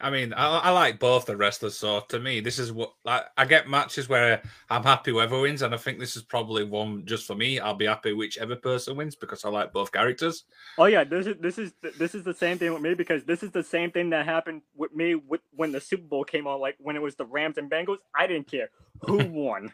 I 0.00 0.10
mean, 0.10 0.32
I, 0.32 0.46
I, 0.58 0.70
like 0.70 0.98
both 0.98 1.26
the 1.26 1.36
wrestlers. 1.36 1.76
So 1.76 2.00
to 2.08 2.18
me, 2.18 2.40
this 2.40 2.58
is 2.58 2.72
what 2.72 2.94
like, 3.04 3.24
I 3.36 3.44
get 3.44 3.68
matches 3.68 4.08
where 4.08 4.42
I'm 4.68 4.82
happy 4.82 5.10
whoever 5.10 5.40
wins, 5.40 5.62
and 5.62 5.74
I 5.74 5.76
think 5.76 5.98
this 5.98 6.16
is 6.16 6.22
probably 6.22 6.64
one 6.64 7.04
just 7.06 7.26
for 7.26 7.34
me. 7.34 7.58
I'll 7.58 7.74
be 7.74 7.86
happy 7.86 8.12
whichever 8.12 8.56
person 8.56 8.96
wins 8.96 9.14
because 9.14 9.44
I 9.44 9.50
like 9.50 9.72
both 9.72 9.92
characters. 9.92 10.44
Oh 10.78 10.86
yeah, 10.86 11.04
this 11.04 11.26
is 11.26 11.36
this 11.40 11.58
is 11.58 11.72
this 11.98 12.14
is 12.14 12.24
the 12.24 12.34
same 12.34 12.58
thing 12.58 12.72
with 12.72 12.82
me 12.82 12.94
because 12.94 13.24
this 13.24 13.42
is 13.42 13.50
the 13.50 13.62
same 13.62 13.90
thing 13.90 14.10
that 14.10 14.24
happened 14.24 14.62
with 14.74 14.94
me 14.94 15.14
with 15.14 15.42
when 15.52 15.72
the 15.72 15.80
Super 15.80 16.04
Bowl 16.04 16.24
came 16.24 16.46
on. 16.46 16.60
Like 16.60 16.76
when 16.78 16.96
it 16.96 17.02
was 17.02 17.14
the 17.14 17.26
Rams 17.26 17.58
and 17.58 17.70
Bengals, 17.70 17.98
I 18.14 18.26
didn't 18.26 18.50
care 18.50 18.70
who 19.02 19.18
won. 19.26 19.72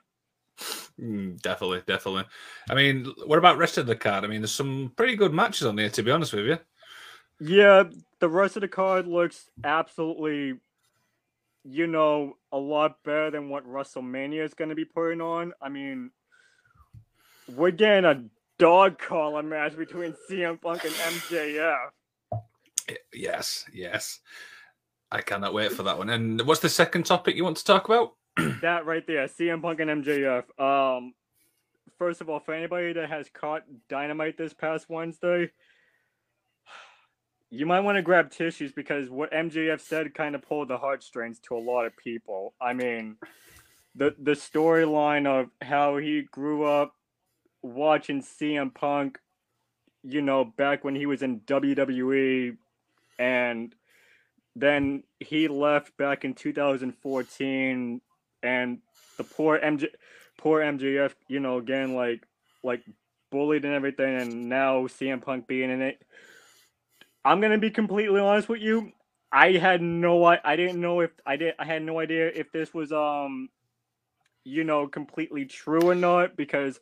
Mm, 1.01 1.41
definitely, 1.43 1.83
definitely. 1.87 2.25
I 2.71 2.75
mean, 2.75 3.13
what 3.27 3.39
about 3.39 3.59
rest 3.59 3.79
of 3.79 3.87
the 3.87 3.97
card? 3.97 4.25
I 4.25 4.29
mean, 4.29 4.41
there's 4.41 4.55
some 4.55 4.93
pretty 4.97 5.15
good 5.15 5.33
matches 5.33 5.67
on 5.67 5.77
there, 5.77 5.91
to 5.91 6.03
be 6.03 6.11
honest 6.11 6.33
with 6.33 6.47
you. 6.47 6.59
Yeah, 7.39 7.85
the 8.21 8.29
rest 8.29 8.57
of 8.57 8.63
the 8.63 8.69
card 8.69 9.07
looks 9.07 9.51
absolutely, 9.65 10.55
you 11.65 11.87
know, 11.87 12.37
a 12.53 12.59
lot 12.59 13.03
better 13.05 13.31
than 13.31 13.49
what 13.49 13.67
WrestleMania 13.67 14.45
is 14.45 14.55
going 14.55 14.71
to 14.71 14.75
be 14.75 14.85
putting 14.85 15.21
on. 15.21 15.53
I 15.61 15.69
mean, 15.69 16.11
we're 17.55 17.71
getting 17.71 18.05
a 18.05 18.25
dog 18.59 18.99
collar 18.99 19.43
match 19.43 19.77
between 19.77 20.15
CM 20.31 20.61
Punk 20.61 20.85
and 20.85 20.95
MJF. 20.95 21.89
Yes, 23.13 23.65
yes. 23.73 24.21
I 25.11 25.21
cannot 25.21 25.55
wait 25.55 25.73
for 25.73 25.83
that 25.85 25.99
one. 25.99 26.11
And 26.11 26.41
what's 26.43 26.61
the 26.61 26.69
second 26.69 27.07
topic 27.07 27.37
you 27.37 27.45
want 27.45 27.57
to 27.59 27.65
talk 27.65 27.89
about? 27.89 28.15
that 28.63 28.87
right 28.87 29.07
there, 29.07 29.27
CM 29.27 29.63
Punk 29.63 29.81
and 29.81 30.05
MJF. 30.05 30.45
Um, 30.61 31.15
first 31.99 32.21
of 32.21 32.29
all, 32.29 32.41
for 32.41 32.55
anybody 32.55 32.93
that 32.93 33.09
has 33.09 33.29
caught 33.33 33.63
Dynamite 33.89 34.37
this 34.37 34.55
past 34.55 34.87
Wednesday, 34.89 35.51
you 37.57 37.65
might 37.65 37.81
want 37.81 37.97
to 37.97 38.03
grab 38.03 38.31
tissues 38.31 38.73
because 38.73 39.09
what 39.09 39.33
MJF 39.33 39.81
said 39.81 40.15
kind 40.15 40.35
of 40.35 40.43
pulled 40.43 40.69
the 40.69 40.77
heartstrings 40.77 41.39
to 41.41 41.57
a 41.57 41.59
lot 41.59 41.87
of 41.87 41.97
people. 41.97 42.55
I 42.61 42.75
mean, 42.75 43.17
the 43.95 44.15
the 44.19 44.33
storyline 44.33 45.27
of 45.27 45.49
how 45.63 45.97
he 45.97 46.23
grew 46.31 46.65
up 46.65 46.95
watching 47.63 48.23
CM 48.23 48.75
Punk, 48.75 49.19
you 50.03 50.21
know, 50.21 50.45
back 50.45 50.85
when 50.85 50.95
he 50.95 51.07
was 51.07 51.23
in 51.23 51.41
WWE, 51.41 52.57
and 53.19 53.75
then 54.55 55.03
he 55.21 55.49
left 55.49 55.97
back 55.97 56.25
in 56.25 56.35
2014, 56.35 58.01
and 58.43 58.79
the 59.17 59.25
poor 59.25 59.59
MJ, 59.59 59.87
poor 60.37 60.61
MJF, 60.61 61.15
you 61.29 61.41
know, 61.41 61.57
again 61.57 61.95
like 61.95 62.23
like 62.63 62.83
bullied 63.31 63.65
and 63.65 63.73
everything, 63.73 64.21
and 64.21 64.49
now 64.51 64.83
CM 64.83 65.23
Punk 65.23 65.47
being 65.47 65.71
in 65.71 65.81
it 65.81 66.03
I'm 67.27 67.41
gonna 67.41 67.59
be 67.59 67.71
completely 67.71 68.21
honest 68.21 68.49
with 68.49 68.61
you. 68.61 68.93
I 69.33 69.53
had 69.53 69.83
no 69.83 70.25
I, 70.25 70.39
I 70.45 70.55
didn't 70.55 70.81
know 70.81 71.01
if 71.01 71.11
I 71.27 71.37
did 71.37 71.55
I 71.59 71.65
had 71.65 71.83
no 71.83 71.99
idea 71.99 72.29
if 72.29 72.53
this 72.53 72.73
was 72.73 72.93
um 72.93 73.49
you 74.45 74.63
know 74.63 74.87
completely 74.87 75.45
true 75.45 75.89
or 75.89 75.97
not 75.97 76.37
because 76.37 76.79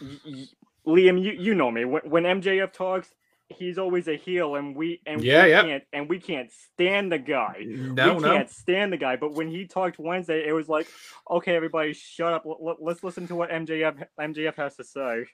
y- 0.00 0.20
y- 0.24 0.48
Liam 0.86 1.20
you 1.22 1.32
you 1.32 1.54
know 1.56 1.70
me 1.70 1.84
when, 1.84 2.02
when 2.08 2.22
MJF 2.22 2.72
talks 2.72 3.12
he's 3.48 3.76
always 3.76 4.06
a 4.06 4.14
heel 4.14 4.54
and 4.54 4.76
we 4.76 5.00
and 5.04 5.20
yeah, 5.20 5.44
we 5.44 5.50
yeah. 5.50 5.62
can't 5.62 5.84
and 5.92 6.08
we 6.08 6.20
can't 6.20 6.52
stand 6.52 7.10
the 7.10 7.18
guy. 7.18 7.64
No, 7.66 8.14
we 8.14 8.22
can't 8.22 8.48
stand 8.50 8.92
the 8.92 8.96
guy. 8.96 9.16
But 9.16 9.34
when 9.34 9.48
he 9.48 9.66
talked 9.66 9.98
Wednesday, 9.98 10.46
it 10.46 10.52
was 10.52 10.68
like, 10.68 10.86
okay, 11.28 11.56
everybody, 11.56 11.92
shut 11.94 12.32
up. 12.32 12.44
Let, 12.46 12.76
let's 12.80 13.02
listen 13.02 13.26
to 13.26 13.34
what 13.34 13.50
MJF 13.50 14.06
MJF 14.20 14.54
has 14.54 14.76
to 14.76 14.84
say 14.84 15.24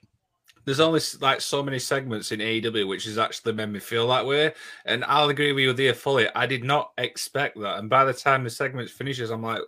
there's 0.65 0.79
only 0.79 0.99
like 1.21 1.41
so 1.41 1.61
many 1.63 1.79
segments 1.79 2.31
in 2.31 2.39
AEW 2.39 2.87
which 2.87 3.05
has 3.05 3.17
actually 3.17 3.53
made 3.53 3.69
me 3.69 3.79
feel 3.79 4.07
that 4.07 4.25
way. 4.25 4.53
And 4.85 5.05
I'll 5.05 5.29
agree 5.29 5.51
with 5.51 5.63
you 5.63 5.73
there 5.73 5.93
fully. 5.93 6.27
I 6.35 6.47
did 6.47 6.63
not 6.63 6.91
expect 6.97 7.59
that. 7.59 7.77
And 7.77 7.89
by 7.89 8.03
the 8.03 8.13
time 8.13 8.43
the 8.43 8.49
segment 8.49 8.89
finishes, 8.89 9.29
I'm 9.29 9.43
like, 9.43 9.61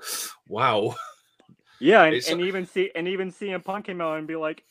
wow. 0.48 0.96
Yeah, 1.80 2.04
and, 2.04 2.24
and 2.28 2.42
even 2.42 2.66
see 2.66 2.92
and 2.96 3.08
even 3.08 3.32
CM 3.32 3.64
Punk 3.64 3.86
came 3.86 4.02
out 4.02 4.18
and 4.18 4.28
be 4.28 4.36
like, 4.36 4.64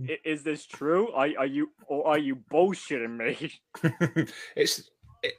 mm. 0.00 0.16
"Is 0.24 0.42
this 0.42 0.64
true? 0.64 1.12
Are, 1.12 1.28
are 1.38 1.46
you 1.46 1.70
or 1.86 2.06
are 2.06 2.18
you 2.18 2.36
bullshitting 2.36 3.16
me?" 3.16 3.52
it's 4.56 4.90
it, 5.22 5.34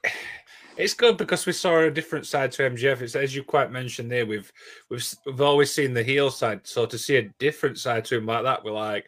it's 0.78 0.94
good 0.94 1.18
because 1.18 1.46
we 1.46 1.52
saw 1.52 1.80
a 1.80 1.90
different 1.90 2.28
side 2.28 2.52
to 2.54 2.70
MJF. 2.70 3.02
It's 3.02 3.16
as 3.16 3.36
you 3.36 3.44
quite 3.44 3.72
mentioned 3.72 4.12
there. 4.12 4.26
We've 4.26 4.52
we've 4.90 5.04
we've 5.26 5.42
always 5.42 5.74
seen 5.74 5.94
the 5.94 6.04
heel 6.04 6.30
side, 6.30 6.68
so 6.68 6.86
to 6.86 6.98
see 6.98 7.16
a 7.16 7.30
different 7.40 7.80
side 7.80 8.06
to 8.06 8.18
him 8.18 8.28
like 8.28 8.44
that, 8.44 8.64
we're 8.64 8.72
like, 8.72 9.06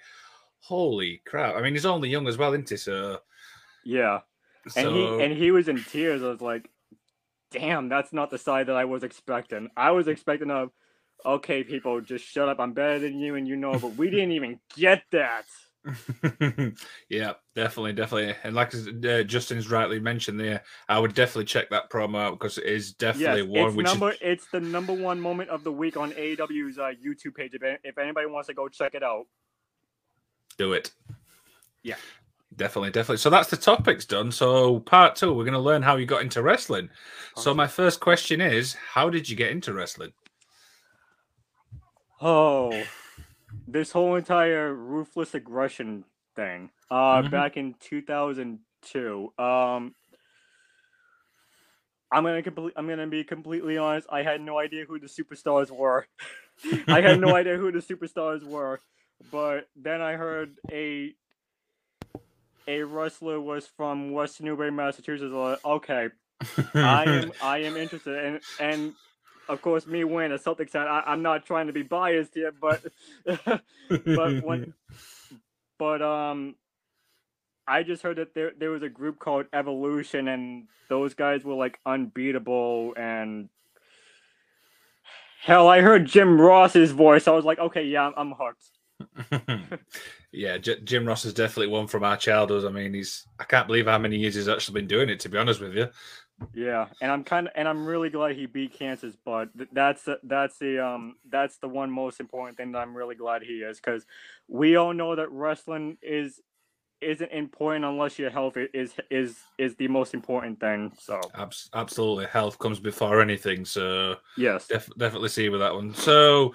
holy 0.60 1.22
crap! 1.26 1.56
I 1.56 1.62
mean, 1.62 1.74
he's 1.74 1.86
only 1.86 2.10
young 2.10 2.28
as 2.28 2.38
well, 2.38 2.54
isn't 2.54 2.70
he? 2.70 2.78
So 2.78 3.20
yeah, 3.86 4.20
and 4.76 4.88
he 4.96 5.24
and 5.24 5.34
he 5.34 5.52
was 5.52 5.68
in 5.68 5.84
tears. 5.84 6.24
I 6.24 6.28
was 6.28 6.42
like, 6.42 6.70
damn, 7.52 7.90
that's 7.90 8.14
not 8.14 8.30
the 8.30 8.38
side 8.38 8.68
that 8.68 8.76
I 8.76 8.86
was 8.86 9.04
expecting. 9.04 9.70
I 9.78 9.92
was 9.92 10.08
expecting 10.08 10.50
a, 10.50 10.68
okay, 11.26 11.64
people, 11.64 12.02
just 12.02 12.26
shut 12.26 12.50
up. 12.50 12.60
I'm 12.60 12.74
better 12.74 13.00
than 13.00 13.20
you, 13.20 13.36
and 13.36 13.48
you 13.48 13.56
know, 13.56 13.78
but 13.80 13.96
we 13.96 14.10
didn't 14.12 14.32
even 14.32 14.60
get 14.76 15.04
that. 15.12 15.46
yeah, 17.10 17.34
definitely, 17.56 17.94
definitely. 17.94 18.36
And 18.44 18.56
like 18.56 18.74
uh, 18.76 19.24
Justin's 19.24 19.70
rightly 19.70 20.00
mentioned 20.00 20.40
there, 20.40 20.64
I 20.90 21.00
would 21.00 21.14
definitely 21.14 21.46
check 21.46 21.70
that 21.70 21.90
promo 21.90 22.20
out 22.20 22.32
because 22.32 22.58
it 22.58 22.66
is 22.66 22.94
definitely 22.94 23.44
yes, 23.44 23.62
one 23.62 23.68
it's 23.70 23.76
which 23.78 23.86
number, 23.86 24.12
is... 24.12 24.18
it's 24.22 24.48
the 24.52 24.60
number 24.60 24.94
one 24.94 25.22
moment 25.22 25.50
of 25.50 25.64
the 25.64 25.72
week 25.72 25.98
on 25.98 26.12
AEW's 26.12 26.78
uh, 26.78 26.92
YouTube 27.04 27.36
page. 27.36 27.54
If, 27.54 27.80
if 27.84 27.98
anybody 27.98 28.28
wants 28.28 28.48
to 28.48 28.54
go 28.54 28.68
check 28.68 28.96
it 28.96 29.04
out, 29.04 29.26
do 30.58 30.74
it. 30.74 30.92
Yeah. 31.84 31.96
Definitely, 32.56 32.90
definitely. 32.90 33.18
So 33.18 33.30
that's 33.30 33.50
the 33.50 33.58
topics 33.58 34.06
done. 34.06 34.32
So 34.32 34.80
part 34.80 35.16
two, 35.16 35.34
we're 35.34 35.44
going 35.44 35.54
to 35.54 35.60
learn 35.60 35.84
how 35.84 35.96
you 35.96 36.08
got 36.08 36.24
into 36.24 36.42
wrestling. 36.42 36.90
So 37.36 37.54
my 37.54 37.68
first 37.68 38.00
question 38.00 38.42
is, 38.42 38.74
how 38.74 39.12
did 39.12 39.30
you 39.30 39.36
get 39.36 39.52
into 39.52 39.74
wrestling? 39.74 40.12
Oh, 42.20 42.84
this 43.68 43.92
whole 43.92 44.16
entire 44.16 44.74
ruthless 44.74 45.36
aggression 45.36 46.04
thing. 46.36 46.72
Uh, 46.90 47.22
mm-hmm. 47.22 47.30
back 47.30 47.58
in 47.58 47.76
2002. 47.80 49.34
Um, 49.38 49.94
I'm 52.12 52.24
gonna 52.24 52.42
complete. 52.42 52.74
I'm 52.78 52.88
gonna 52.88 53.08
be 53.08 53.24
completely 53.26 53.78
honest. 53.78 54.08
I 54.10 54.24
had 54.24 54.40
no 54.40 54.58
idea 54.58 54.86
who 54.86 54.98
the 54.98 55.08
superstars 55.08 55.70
were. 55.70 56.08
I 56.88 57.02
had 57.02 57.20
no 57.20 57.36
idea 57.36 57.58
who 57.58 57.72
the 57.72 57.80
superstars 57.80 58.44
were. 58.44 58.80
But 59.32 59.68
then 59.76 60.02
I 60.02 60.14
heard 60.14 60.56
a 60.72 61.14
a 62.68 62.84
wrestler 62.84 63.40
was 63.40 63.66
from 63.66 64.12
West 64.12 64.42
Newbury, 64.42 64.72
Massachusetts. 64.72 65.34
Like, 65.34 65.64
okay, 65.66 66.10
I 66.74 67.04
am 67.06 67.32
I 67.42 67.60
am 67.60 67.78
interested, 67.78 68.24
and 68.24 68.42
and 68.60 68.94
of 69.50 69.62
course, 69.62 69.88
me 69.88 70.04
wearing 70.04 70.32
a 70.32 70.38
Celtics 70.38 70.74
hat, 70.74 70.88
I, 70.88 71.14
am 71.14 71.22
not 71.22 71.46
trying 71.46 71.68
to 71.68 71.74
be 71.74 71.84
biased 71.84 72.34
here, 72.34 72.52
but 72.52 72.86
but 73.26 74.44
when 74.44 74.74
but 75.80 76.02
um, 76.02 76.56
I 77.68 77.84
just 77.84 78.04
heard 78.04 78.18
that 78.18 78.34
there 78.34 78.52
there 78.58 78.72
was 78.72 78.84
a 78.84 78.90
group 78.90 79.20
called 79.20 79.46
Evolution, 79.54 80.28
and 80.28 80.68
those 80.90 81.14
guys 81.14 81.44
were 81.44 81.56
like 81.56 81.80
unbeatable, 81.86 82.94
and 82.98 83.50
hell, 85.42 85.68
I 85.68 85.82
heard 85.82 86.06
Jim 86.06 86.40
Ross's 86.40 86.92
voice. 86.92 87.28
I 87.28 87.32
was 87.32 87.46
like, 87.46 87.60
okay, 87.60 87.84
yeah, 87.84 88.08
I'm, 88.08 88.14
I'm 88.18 88.32
hooked. 88.32 88.77
yeah, 90.32 90.58
J- 90.58 90.82
Jim 90.84 91.06
Ross 91.06 91.26
is 91.26 91.34
definitely 91.34 91.68
one 91.68 91.88
from 91.88 92.04
our 92.04 92.18
childhood. 92.18 92.66
I 92.66 92.70
mean, 92.70 92.94
he's 92.94 93.26
I 93.40 93.44
can't 93.44 93.68
believe 93.68 93.88
how 93.88 93.98
many 93.98 94.18
years 94.18 94.36
he's 94.36 94.48
actually 94.48 94.82
been 94.82 94.88
doing 94.88 95.10
it. 95.10 95.20
To 95.22 95.30
be 95.30 95.38
honest 95.38 95.62
with 95.62 95.76
you. 95.76 95.88
Yeah, 96.54 96.88
and 97.02 97.12
I'm 97.12 97.24
kind 97.24 97.48
of 97.48 97.54
and 97.56 97.68
I'm 97.68 97.86
really 97.86 98.10
glad 98.10 98.36
he 98.36 98.46
beat 98.46 98.74
cancer, 98.74 99.12
but 99.26 99.50
that's 99.72 100.08
that's 100.24 100.58
the 100.60 100.84
um 100.86 101.16
that's 101.30 101.58
the 101.58 101.68
one 101.68 101.92
most 101.92 102.20
important 102.20 102.58
thing 102.58 102.72
that 102.72 102.80
I'm 102.80 102.96
really 102.96 103.16
glad 103.16 103.42
he 103.44 103.62
is 103.62 103.78
because 103.78 104.06
we 104.48 104.76
all 104.76 104.94
know 104.94 105.16
that 105.16 105.32
wrestling 105.32 105.98
is 106.02 106.42
isn't 107.00 107.32
important 107.32 107.86
unless 107.86 108.18
your 108.18 108.30
health 108.30 108.58
is 108.58 108.94
is 109.10 109.38
is 109.58 109.76
the 109.76 109.88
most 109.88 110.14
important 110.14 110.60
thing. 110.60 110.92
So 111.00 111.20
absolutely, 111.74 112.26
health 112.26 112.60
comes 112.60 112.80
before 112.80 113.22
anything. 113.22 113.66
So 113.66 114.16
yes, 114.36 114.68
def- 114.68 114.96
definitely 114.98 115.30
see 115.30 115.50
with 115.50 115.62
that 115.62 115.74
one. 115.74 115.94
So 115.94 116.54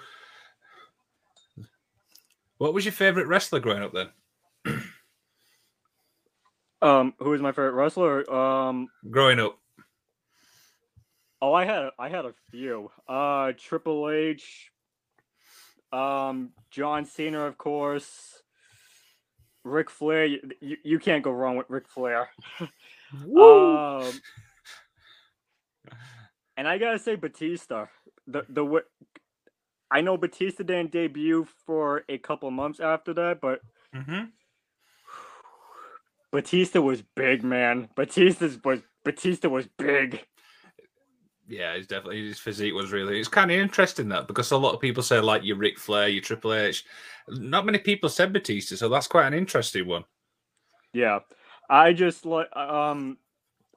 what 2.57 2.73
was 2.73 2.85
your 2.85 2.91
favorite 2.91 3.27
wrestler 3.27 3.59
growing 3.59 3.83
up 3.83 3.93
then? 3.93 4.09
um, 6.81 7.13
who 7.19 7.29
was 7.31 7.41
my 7.41 7.51
favorite 7.51 7.73
wrestler? 7.73 8.29
Um, 8.33 8.87
growing 9.09 9.39
up. 9.39 9.57
Oh, 11.41 11.53
I 11.53 11.65
had 11.65 11.89
I 11.99 12.09
had 12.09 12.25
a 12.25 12.33
few. 12.51 12.89
Uh, 13.07 13.51
Triple 13.57 14.09
H. 14.09 14.71
Um, 15.91 16.51
John 16.71 17.05
Cena, 17.05 17.41
of 17.41 17.57
course. 17.57 18.41
Ric 19.63 19.89
Flair. 19.89 20.25
You, 20.25 20.39
you, 20.61 20.77
you 20.83 20.99
can't 20.99 21.23
go 21.23 21.31
wrong 21.31 21.57
with 21.57 21.69
Ric 21.69 21.87
Flair. 21.87 22.29
um, 22.59 24.11
and 26.57 26.67
I 26.67 26.77
gotta 26.77 26.99
say 26.99 27.15
Batista. 27.15 27.87
The 28.27 28.45
the 28.47 28.83
I 29.93 30.01
know 30.01 30.17
Batista 30.17 30.63
didn't 30.63 30.91
debut 30.91 31.47
for 31.67 32.03
a 32.09 32.17
couple 32.17 32.49
months 32.49 32.79
after 32.79 33.13
that, 33.13 33.39
but 33.39 33.61
mm-hmm. 33.95 34.23
Batista 36.31 36.81
was 36.81 37.03
big, 37.15 37.43
man. 37.43 37.87
Batista 37.95 38.49
was 38.65 38.81
Batista 39.05 39.49
was 39.49 39.67
big. 39.77 40.25
Yeah, 41.47 41.75
he's 41.75 41.85
definitely 41.85 42.27
his 42.27 42.39
physique 42.39 42.73
was 42.73 42.91
really. 42.91 43.19
It's 43.19 43.29
kind 43.29 43.51
of 43.51 43.57
interesting 43.57 44.09
that 44.09 44.27
because 44.27 44.49
a 44.49 44.57
lot 44.57 44.73
of 44.73 44.81
people 44.81 45.03
say 45.03 45.19
like 45.19 45.43
your 45.43 45.57
Ric 45.57 45.77
Flair, 45.77 46.07
your 46.07 46.23
Triple 46.23 46.55
H. 46.55 46.85
Not 47.27 47.67
many 47.67 47.77
people 47.77 48.09
said 48.09 48.33
Batista, 48.33 48.75
so 48.75 48.89
that's 48.89 49.07
quite 49.07 49.27
an 49.27 49.35
interesting 49.35 49.85
one. 49.85 50.05
Yeah, 50.91 51.19
I 51.69 51.93
just 51.93 52.25
like 52.25 52.47
um 52.55 53.19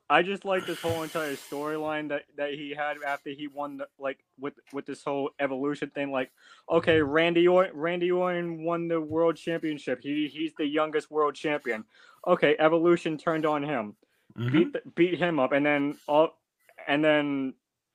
I 0.08 0.22
just 0.22 0.44
like 0.44 0.66
this 0.66 0.80
whole 0.80 1.02
entire 1.02 1.34
storyline 1.34 2.08
that, 2.10 2.22
that 2.36 2.52
he 2.52 2.74
had 2.76 2.96
after 3.04 3.30
he 3.30 3.48
won 3.48 3.78
the, 3.78 3.88
like 3.98 4.18
with 4.38 4.54
with 4.72 4.86
this 4.86 5.02
whole 5.02 5.30
evolution 5.40 5.90
thing. 5.90 6.12
Like, 6.12 6.30
okay, 6.70 7.02
Randy 7.02 7.48
Orton, 7.48 7.76
Randy 7.76 8.12
Orton 8.12 8.62
won 8.62 8.86
the 8.86 9.00
world 9.00 9.36
championship. 9.36 10.00
He 10.02 10.28
he's 10.28 10.52
the 10.56 10.66
youngest 10.66 11.10
world 11.10 11.34
champion. 11.34 11.84
Okay, 12.26 12.54
evolution 12.58 13.18
turned 13.18 13.46
on 13.46 13.64
him, 13.64 13.96
mm-hmm. 14.38 14.52
beat 14.52 14.94
beat 14.94 15.18
him 15.18 15.40
up, 15.40 15.50
and 15.50 15.66
then 15.66 15.96
all, 16.06 16.38
and 16.86 17.04
then 17.04 17.54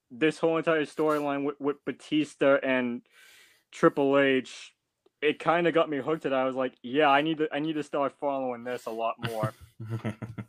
this 0.10 0.38
whole 0.38 0.58
entire 0.58 0.86
storyline 0.86 1.46
with, 1.46 1.60
with 1.62 1.77
Batista 1.86 2.58
and 2.62 3.01
Triple 3.72 4.20
H. 4.20 4.74
It 5.22 5.38
kind 5.38 5.68
of 5.68 5.74
got 5.74 5.89
me 5.89 5.98
hooked. 5.98 6.24
That 6.24 6.34
I 6.34 6.44
was 6.44 6.56
like, 6.56 6.74
yeah, 6.82 7.08
I 7.08 7.22
need 7.22 7.38
to 7.38 7.48
I 7.53 7.60
need 7.60 7.74
to 7.74 7.84
start 7.84 8.13
following 8.20 8.65
this 8.65 8.86
a 8.86 8.91
lot 8.91 9.15
more. 9.30 9.53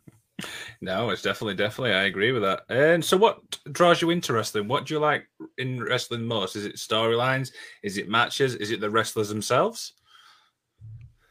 No, 0.81 1.09
it's 1.09 1.21
definitely, 1.21 1.55
definitely. 1.55 1.93
I 1.93 2.03
agree 2.03 2.31
with 2.31 2.43
that. 2.43 2.63
And 2.69 3.03
so, 3.03 3.17
what 3.17 3.39
draws 3.71 4.01
you 4.01 4.09
into 4.09 4.33
wrestling? 4.33 4.67
What 4.67 4.85
do 4.85 4.93
you 4.93 4.99
like 4.99 5.27
in 5.57 5.81
wrestling 5.83 6.25
most? 6.25 6.55
Is 6.55 6.65
it 6.65 6.75
storylines? 6.75 7.51
Is 7.83 7.97
it 7.97 8.09
matches? 8.09 8.55
Is 8.55 8.71
it 8.71 8.81
the 8.81 8.89
wrestlers 8.89 9.29
themselves? 9.29 9.93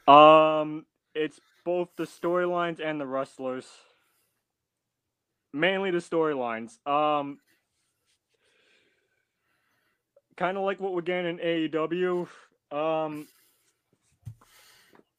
Um, 0.09 0.87
it's 1.15 1.41
both 1.65 1.89
the 1.97 2.05
storylines 2.05 2.81
and 2.85 3.01
the 3.01 3.07
wrestlers. 3.07 3.67
Mainly 5.53 5.91
the 5.91 5.99
storylines. 5.99 6.79
Um, 6.87 7.39
kind 10.37 10.57
of 10.57 10.65
like 10.65 10.81
what 10.81 10.95
we're 10.95 11.03
getting 11.03 11.39
in 11.39 11.71
AEW. 11.71 12.27
Um, 12.71 13.29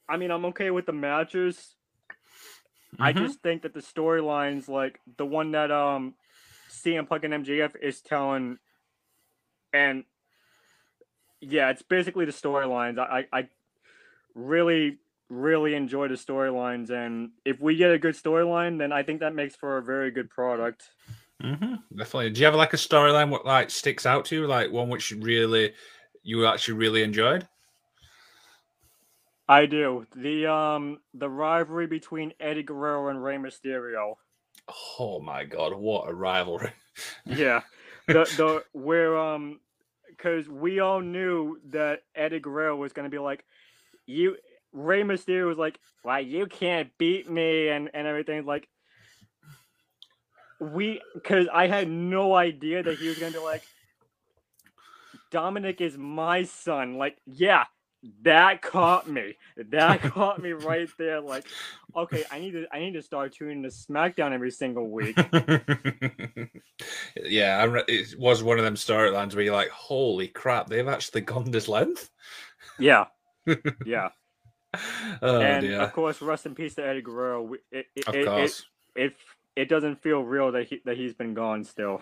I 0.10 0.18
mean, 0.18 0.32
I'm 0.32 0.46
okay 0.46 0.72
with 0.72 0.86
the 0.86 0.94
matches. 0.94 1.76
Mm-hmm. 2.94 3.04
I 3.04 3.14
just 3.14 3.42
think 3.42 3.64
that 3.64 3.74
the 3.74 3.82
storylines, 3.82 4.68
like 4.68 5.00
the 5.18 5.26
one 5.26 5.52
that 5.52 5.72
um 5.72 6.14
CM 6.70 7.08
Punk 7.08 7.24
and 7.24 7.34
MJF 7.46 7.74
is 7.82 8.02
telling, 8.02 8.58
and 9.74 10.04
yeah, 11.42 11.70
it's 11.70 11.82
basically 11.82 12.26
the 12.26 12.32
storylines. 12.32 13.00
I, 13.00 13.26
I 13.32 13.48
really 14.36 15.00
really 15.30 15.74
enjoy 15.74 16.08
the 16.08 16.16
storylines, 16.16 16.92
and 16.92 17.32
if 17.46 17.60
we 17.60 17.76
get 17.76 17.92
a 17.92 17.98
good 17.98 18.16
storyline, 18.16 18.78
then 18.78 18.92
I 18.92 19.02
think 19.02 19.22
that 19.22 19.34
makes 19.34 19.56
for 19.56 19.78
a 19.78 19.82
very 19.82 20.12
good 20.12 20.30
product. 20.30 20.84
Mm-hmm. 21.42 21.98
Definitely. 21.98 22.30
Do 22.32 22.40
you 22.42 22.46
have 22.46 22.56
like 22.56 22.74
a 22.74 22.78
storyline 22.78 23.30
what 23.30 23.46
like 23.46 23.70
sticks 23.70 24.06
out 24.06 24.26
to 24.26 24.36
you, 24.36 24.48
like 24.48 24.72
one 24.72 24.90
which 24.90 25.12
really 25.12 25.74
you 26.22 26.46
actually 26.46 26.76
really 26.76 27.02
enjoyed? 27.04 27.48
I 29.48 29.66
do. 29.66 30.08
The 30.16 30.48
um 30.48 31.00
the 31.14 31.30
rivalry 31.30 31.88
between 31.88 32.34
Eddie 32.40 32.64
Guerrero 32.64 33.10
and 33.10 33.24
Rey 33.24 33.38
Mysterio. 33.38 34.16
Oh 35.00 35.20
my 35.20 35.44
god, 35.44 35.74
what 35.74 36.10
a 36.10 36.14
rivalry. 36.14 36.72
yeah. 37.26 37.62
The 38.08 38.24
the 38.38 38.64
where 38.72 39.18
um 39.18 39.60
cuz 40.18 40.48
we 40.48 40.80
all 40.80 41.02
knew 41.02 41.60
that 41.70 42.04
Eddie 42.16 42.40
Guerrero 42.40 42.76
was 42.76 42.94
going 42.94 43.06
to 43.06 43.10
be 43.10 43.20
like 43.20 43.44
you 44.06 44.38
Rey 44.72 45.04
Mysterio 45.04 45.48
was 45.48 45.58
like, 45.58 45.80
"Why 46.02 46.20
you 46.20 46.48
can't 46.48 46.98
beat 46.98 47.30
me?" 47.30 47.68
and 47.68 47.90
and 47.94 48.08
everything 48.08 48.46
like 48.46 48.70
we 50.60 51.02
cuz 51.24 51.48
I 51.52 51.68
had 51.68 51.90
no 51.90 52.34
idea 52.34 52.82
that 52.82 52.98
he 52.98 53.10
was 53.10 53.20
going 53.20 53.34
to 53.34 53.40
be 53.40 53.44
like 53.44 53.64
Dominic 55.32 55.82
is 55.82 55.98
my 55.98 56.44
son. 56.44 56.98
Like, 56.98 57.18
yeah, 57.26 57.66
that 58.24 58.62
caught 58.62 59.10
me. 59.10 59.36
That 59.58 60.02
caught 60.14 60.42
me 60.42 60.52
right 60.52 60.90
there. 60.98 61.22
Like, 61.22 61.46
okay, 61.96 62.24
I 62.32 62.40
need 62.40 62.52
to 62.52 62.66
I 62.72 62.80
need 62.80 62.94
to 62.94 63.02
start 63.02 63.34
tuning 63.34 63.64
to 63.64 63.70
SmackDown 63.70 64.32
every 64.32 64.52
single 64.52 64.90
week. 64.90 65.18
yeah, 67.24 67.82
it 67.88 68.20
was 68.20 68.44
one 68.44 68.60
of 68.60 68.66
them 68.66 68.76
storylines 68.76 69.36
where 69.36 69.44
you're 69.44 69.54
like, 69.54 69.70
"Holy 69.70 70.28
crap, 70.28 70.68
they've 70.68 70.88
actually 70.88 71.22
gone 71.22 71.52
this 71.52 71.68
length." 71.68 72.10
Yeah, 72.78 73.06
yeah. 73.86 74.10
oh, 75.22 75.40
and 75.42 75.62
dear. 75.62 75.82
of 75.82 75.94
course, 75.94 76.22
rest 76.22 76.46
in 76.46 76.56
peace 76.56 76.76
to 76.76 76.86
Eddie 76.86 77.02
Guerrero. 77.02 77.54
It, 77.72 77.86
it, 77.96 78.08
of 78.08 78.26
course, 78.26 78.66
it, 78.96 79.02
it, 79.02 79.06
it 79.06 79.16
it 79.56 79.70
doesn't 79.70 80.02
feel 80.02 80.22
real 80.24 80.52
that 80.52 80.68
he 80.68 80.82
that 80.86 80.98
he's 80.98 81.14
been 81.14 81.34
gone 81.34 81.64
still. 81.64 82.02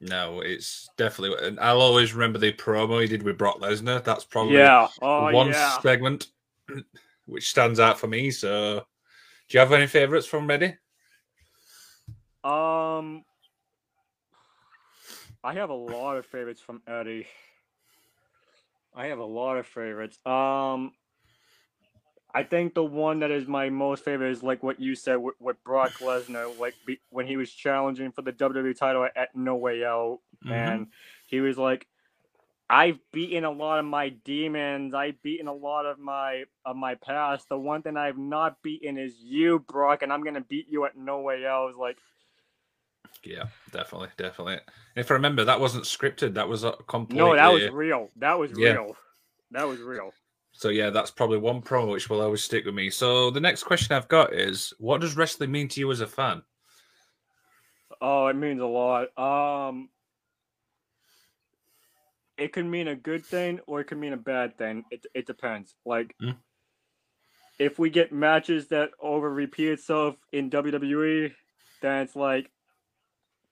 No, 0.00 0.40
it's 0.40 0.88
definitely. 0.96 1.46
And 1.46 1.58
I'll 1.60 1.80
always 1.80 2.12
remember 2.12 2.38
the 2.38 2.52
promo 2.52 3.00
he 3.00 3.08
did 3.08 3.22
with 3.22 3.38
Brock 3.38 3.60
Lesnar. 3.60 4.04
That's 4.04 4.24
probably 4.24 4.56
yeah. 4.56 4.88
Oh, 5.00 5.32
one 5.32 5.48
yeah. 5.48 5.78
segment 5.80 6.28
which 7.26 7.48
stands 7.48 7.80
out 7.80 7.98
for 7.98 8.06
me. 8.06 8.30
So, 8.30 8.86
do 9.48 9.56
you 9.56 9.60
have 9.60 9.72
any 9.72 9.86
favorites 9.86 10.26
from 10.26 10.50
Eddie? 10.50 10.76
Um, 12.44 13.24
I 15.42 15.54
have 15.54 15.70
a 15.70 15.74
lot 15.74 16.16
of 16.16 16.26
favorites 16.26 16.60
from 16.60 16.82
Eddie. 16.86 17.26
I 18.94 19.06
have 19.06 19.18
a 19.18 19.24
lot 19.24 19.58
of 19.58 19.66
favorites. 19.66 20.18
Um, 20.24 20.92
I 22.36 22.42
think 22.42 22.74
the 22.74 22.84
one 22.84 23.20
that 23.20 23.30
is 23.30 23.48
my 23.48 23.70
most 23.70 24.04
favorite 24.04 24.30
is 24.30 24.42
like 24.42 24.62
what 24.62 24.78
you 24.78 24.94
said 24.94 25.16
with, 25.16 25.36
with 25.40 25.64
Brock 25.64 25.92
Lesnar, 26.00 26.58
like 26.58 26.74
be, 26.84 27.00
when 27.08 27.26
he 27.26 27.38
was 27.38 27.50
challenging 27.50 28.12
for 28.12 28.20
the 28.20 28.30
WWE 28.30 28.76
title 28.76 29.04
at, 29.04 29.16
at 29.16 29.34
No 29.34 29.56
Way 29.56 29.82
Out, 29.86 30.18
mm-hmm. 30.44 30.52
and 30.52 30.86
he 31.26 31.40
was 31.40 31.56
like, 31.56 31.86
"I've 32.68 32.98
beaten 33.10 33.44
a 33.44 33.50
lot 33.50 33.78
of 33.78 33.86
my 33.86 34.10
demons. 34.10 34.92
I've 34.92 35.22
beaten 35.22 35.48
a 35.48 35.54
lot 35.54 35.86
of 35.86 35.98
my 35.98 36.44
of 36.66 36.76
my 36.76 36.96
past. 36.96 37.48
The 37.48 37.56
one 37.56 37.80
thing 37.80 37.96
I've 37.96 38.18
not 38.18 38.62
beaten 38.62 38.98
is 38.98 39.14
you, 39.18 39.60
Brock, 39.60 40.02
and 40.02 40.12
I'm 40.12 40.22
gonna 40.22 40.42
beat 40.42 40.66
you 40.68 40.84
at 40.84 40.94
No 40.94 41.22
Way 41.22 41.46
Out." 41.46 41.78
Like, 41.78 41.96
yeah, 43.24 43.44
definitely, 43.72 44.08
definitely. 44.18 44.58
If 44.94 45.10
I 45.10 45.14
remember, 45.14 45.44
that 45.44 45.58
wasn't 45.58 45.84
scripted. 45.84 46.34
That 46.34 46.50
was 46.50 46.64
a 46.64 46.72
complete. 46.86 47.16
No, 47.16 47.34
that 47.34 47.48
was 47.48 47.70
real. 47.70 48.10
That 48.16 48.38
was 48.38 48.50
yeah. 48.58 48.72
real. 48.72 48.96
That 49.52 49.66
was 49.66 49.80
real. 49.80 50.12
So 50.56 50.70
yeah, 50.70 50.88
that's 50.88 51.10
probably 51.10 51.36
one 51.36 51.60
promo 51.60 51.92
which 51.92 52.08
will 52.08 52.22
always 52.22 52.42
stick 52.42 52.64
with 52.64 52.74
me. 52.74 52.88
So 52.88 53.30
the 53.30 53.40
next 53.40 53.64
question 53.64 53.94
I've 53.94 54.08
got 54.08 54.32
is, 54.32 54.72
what 54.78 55.02
does 55.02 55.14
wrestling 55.14 55.52
mean 55.52 55.68
to 55.68 55.80
you 55.80 55.92
as 55.92 56.00
a 56.00 56.06
fan? 56.06 56.42
Oh, 58.00 58.26
it 58.28 58.36
means 58.36 58.60
a 58.62 58.66
lot. 58.66 59.16
Um, 59.18 59.90
it 62.38 62.54
can 62.54 62.70
mean 62.70 62.88
a 62.88 62.96
good 62.96 63.24
thing 63.24 63.60
or 63.66 63.80
it 63.80 63.84
can 63.84 64.00
mean 64.00 64.14
a 64.14 64.18
bad 64.18 64.56
thing. 64.56 64.84
It 64.90 65.04
it 65.12 65.26
depends. 65.26 65.74
Like, 65.84 66.14
mm. 66.22 66.36
if 67.58 67.78
we 67.78 67.90
get 67.90 68.10
matches 68.10 68.68
that 68.68 68.92
over 68.98 69.30
repeat 69.30 69.68
itself 69.68 70.16
in 70.32 70.48
WWE, 70.48 71.32
then 71.82 72.02
it's 72.02 72.16
like, 72.16 72.50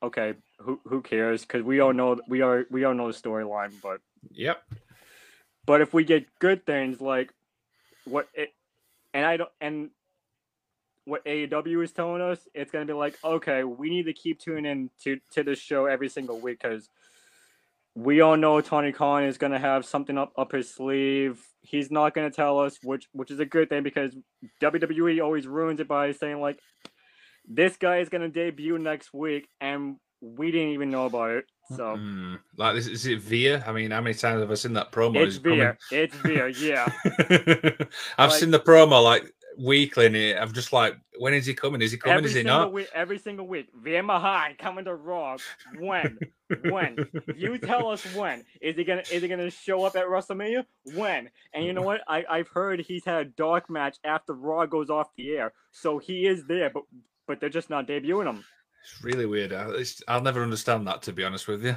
okay, 0.02 0.34
who 0.58 0.80
who 0.84 1.02
cares? 1.02 1.42
Because 1.42 1.62
we 1.62 1.80
all 1.80 1.92
know 1.92 2.18
we 2.28 2.40
are 2.40 2.64
we 2.70 2.84
all 2.84 2.94
know 2.94 3.12
the 3.12 3.18
storyline. 3.18 3.74
But 3.82 4.00
yep, 4.30 4.62
but 5.66 5.80
if 5.80 5.94
we 5.94 6.04
get 6.04 6.26
good 6.38 6.66
things 6.66 7.00
like 7.00 7.32
what 8.04 8.28
it, 8.34 8.52
and 9.12 9.24
I 9.24 9.36
don't, 9.36 9.50
and 9.60 9.90
what 11.04 11.24
AEW 11.24 11.84
is 11.84 11.92
telling 11.92 12.22
us, 12.22 12.40
it's 12.54 12.70
gonna 12.70 12.86
be 12.86 12.92
like, 12.92 13.16
okay, 13.24 13.64
we 13.64 13.90
need 13.90 14.06
to 14.06 14.12
keep 14.12 14.40
tuning 14.40 14.66
in 14.66 14.90
to 15.02 15.18
to 15.32 15.42
this 15.42 15.58
show 15.58 15.86
every 15.86 16.08
single 16.08 16.38
week 16.38 16.60
because 16.60 16.88
we 17.94 18.20
all 18.20 18.36
know 18.36 18.60
Tony 18.60 18.92
Khan 18.92 19.24
is 19.24 19.38
gonna 19.38 19.58
have 19.58 19.84
something 19.84 20.18
up 20.18 20.32
up 20.36 20.52
his 20.52 20.72
sleeve. 20.72 21.46
He's 21.62 21.90
not 21.90 22.14
gonna 22.14 22.30
tell 22.30 22.58
us, 22.58 22.78
which 22.82 23.08
which 23.12 23.30
is 23.30 23.40
a 23.40 23.46
good 23.46 23.68
thing 23.68 23.82
because 23.82 24.16
WWE 24.60 25.22
always 25.22 25.46
ruins 25.46 25.80
it 25.80 25.88
by 25.88 26.12
saying 26.12 26.40
like, 26.40 26.58
this 27.46 27.76
guy 27.76 27.98
is 27.98 28.08
gonna 28.08 28.28
debut 28.28 28.78
next 28.78 29.12
week, 29.12 29.48
and 29.60 29.96
we 30.20 30.50
didn't 30.50 30.70
even 30.70 30.90
know 30.90 31.06
about 31.06 31.30
it. 31.30 31.46
So, 31.68 31.96
mm, 31.96 32.38
like, 32.56 32.76
is, 32.76 32.88
is, 32.88 33.06
it 33.06 33.20
Via? 33.20 33.64
I 33.66 33.72
mean, 33.72 33.90
how 33.90 34.00
many 34.02 34.14
times 34.14 34.40
have 34.40 34.50
I 34.50 34.54
seen 34.54 34.74
that 34.74 34.92
promo? 34.92 35.16
It's 35.16 35.36
Veer. 35.36 35.78
It's 35.90 36.14
Veer. 36.16 36.48
Yeah. 36.48 36.92
I've 38.18 38.30
like, 38.30 38.32
seen 38.32 38.50
the 38.50 38.60
promo 38.60 39.02
like 39.02 39.32
weekly, 39.58 40.06
and 40.06 40.38
I'm 40.38 40.52
just 40.52 40.74
like, 40.74 40.96
when 41.18 41.32
is 41.32 41.46
he 41.46 41.54
coming? 41.54 41.80
Is 41.80 41.92
he 41.92 41.96
coming? 41.96 42.24
Is 42.24 42.34
he 42.34 42.42
not? 42.42 42.72
Week, 42.72 42.88
every 42.94 43.18
single 43.18 43.46
week, 43.46 43.68
Veer 43.82 44.02
Mahaan 44.02 44.58
coming 44.58 44.84
to 44.84 44.94
Raw. 44.94 45.38
When? 45.78 46.18
when? 46.68 46.96
You 47.34 47.56
tell 47.58 47.90
us 47.90 48.04
when. 48.14 48.44
Is 48.60 48.76
he 48.76 48.84
gonna? 48.84 49.02
Is 49.10 49.22
he 49.22 49.28
gonna 49.28 49.50
show 49.50 49.84
up 49.84 49.96
at 49.96 50.04
WrestleMania? 50.04 50.64
When? 50.94 51.30
And 51.54 51.64
you 51.64 51.72
know 51.72 51.82
what? 51.82 52.02
I 52.06 52.24
I've 52.28 52.48
heard 52.48 52.80
he's 52.80 53.04
had 53.04 53.26
a 53.26 53.30
dark 53.30 53.70
match 53.70 53.96
after 54.04 54.34
Raw 54.34 54.66
goes 54.66 54.90
off 54.90 55.08
the 55.16 55.30
air, 55.36 55.52
so 55.70 55.98
he 55.98 56.26
is 56.26 56.44
there, 56.46 56.68
but 56.68 56.82
but 57.26 57.40
they're 57.40 57.48
just 57.48 57.70
not 57.70 57.86
debuting 57.86 58.26
him. 58.26 58.44
It's 58.84 59.02
really 59.02 59.24
weird. 59.24 59.52
I'll 60.06 60.20
never 60.20 60.42
understand 60.42 60.86
that, 60.86 61.02
to 61.02 61.12
be 61.12 61.24
honest 61.24 61.48
with 61.48 61.64
you. 61.64 61.76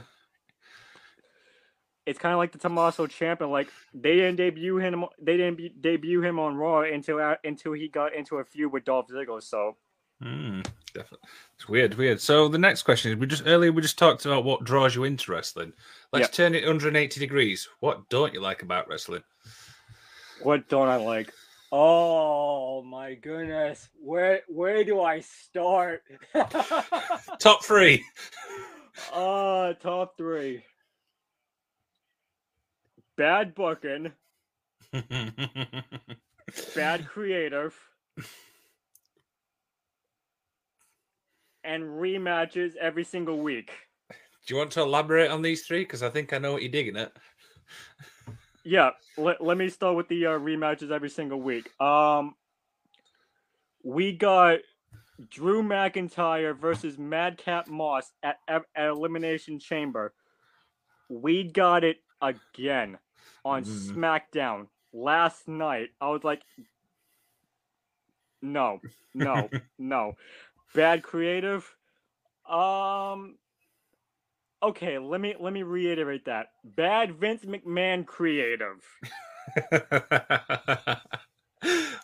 it's 2.06 2.20
kind 2.20 2.34
of 2.34 2.38
like 2.38 2.52
the 2.52 2.58
Tommaso 2.58 3.08
Ciampa. 3.08 3.50
Like 3.50 3.70
they 3.94 4.16
didn't 4.16 4.36
debut 4.36 4.78
him. 4.78 5.06
They 5.22 5.38
didn't 5.38 5.56
be, 5.58 5.70
debut 5.70 6.22
him 6.22 6.38
on 6.38 6.56
Raw 6.56 6.82
until 6.82 7.20
uh, 7.20 7.36
until 7.44 7.74
he 7.74 7.88
got 7.88 8.14
into 8.14 8.38
a 8.38 8.46
feud 8.46 8.72
with 8.72 8.86
Dolph 8.86 9.08
Ziggler. 9.08 9.42
So. 9.42 9.78
Mm, 10.24 10.66
definitely, 10.96 11.30
it's 11.56 11.70
weird, 11.70 11.94
weird. 11.94 12.20
So 12.20 12.48
the 12.48 12.58
next 12.58 12.84
question 12.84 13.12
is: 13.12 13.18
We 13.18 13.28
just 13.28 13.44
earlier 13.46 13.72
we 13.72 13.84
just 13.84 14.00
talked 14.00 14.26
about 14.26 14.44
what 14.44 14.64
draws 14.64 14.96
you 14.96 15.04
into 15.04 15.32
wrestling. 15.32 15.74
Let's 16.12 16.24
yep. 16.24 16.32
turn 16.32 16.56
it 16.56 16.66
180 16.66 17.20
degrees. 17.20 17.70
What 17.82 18.10
don't 18.10 18.34
you 18.34 18.42
like 18.42 18.64
about 18.64 18.90
wrestling? 18.90 19.24
What 20.42 20.68
don't 20.70 20.88
I 20.88 20.96
like? 20.96 21.32
Oh 21.72 22.82
my 22.84 23.16
goodness. 23.16 23.90
Where 24.00 24.42
where 24.48 24.84
do 24.84 25.02
I 25.02 25.20
start? 25.20 26.02
top 27.40 27.64
three. 27.64 28.06
Uh 29.14 29.74
top 29.74 30.18
three. 30.18 30.64
Bad 33.18 33.54
booking. 33.54 34.14
bad 36.76 37.08
creative. 37.10 37.76
And 41.66 41.84
rematches 41.84 42.78
every 42.78 43.04
single 43.04 43.40
week. 43.40 43.72
Do 44.46 44.54
you 44.54 44.58
want 44.58 44.72
to 44.72 44.82
elaborate 44.82 45.32
on 45.32 45.42
these 45.42 45.66
three? 45.66 45.82
Because 45.82 46.02
I 46.02 46.10
think 46.10 46.32
I 46.32 46.38
know 46.38 46.54
what 46.54 46.62
you're 46.62 46.72
digging 46.72 46.96
at 46.96 47.12
yeah, 48.68 48.90
let, 49.18 49.42
let 49.42 49.58
me 49.58 49.70
start 49.70 49.96
with 49.96 50.10
the 50.10 50.26
uh, 50.26 50.32
rematches 50.32 50.92
every 50.92 51.10
single 51.10 51.40
week. 51.40 51.72
Um, 51.80 52.36
we 53.82 54.12
got 54.12 54.60
Drew 55.30 55.64
McIntyre 55.64 56.54
versus 56.54 56.98
Madcap 56.98 57.70
Moss 57.70 58.12
at, 58.22 58.40
at 58.50 58.64
Elimination 58.76 59.60
Chamber. 59.60 60.14
We 61.08 61.46
got 61.46 61.86
it 61.86 61.98
again 62.22 62.98
on 63.46 63.64
mm. 63.64 63.88
SmackDown 63.88 64.68
last 64.92 65.48
night. 65.48 65.92
I 66.02 66.10
was 66.10 66.26
like, 66.26 66.42
no, 68.42 68.82
no, 69.14 69.50
no. 69.80 70.14
Bad 70.76 71.04
creative. 71.04 71.74
Um, 72.50 73.38
okay, 74.62 74.98
let 74.98 75.22
me 75.22 75.36
let 75.40 75.54
me 75.54 75.64
reiterate 75.64 76.26
that. 76.26 76.48
Bad 76.64 77.16
Vince 77.16 77.46
McMahon 77.46 78.06
creative. 78.06 78.84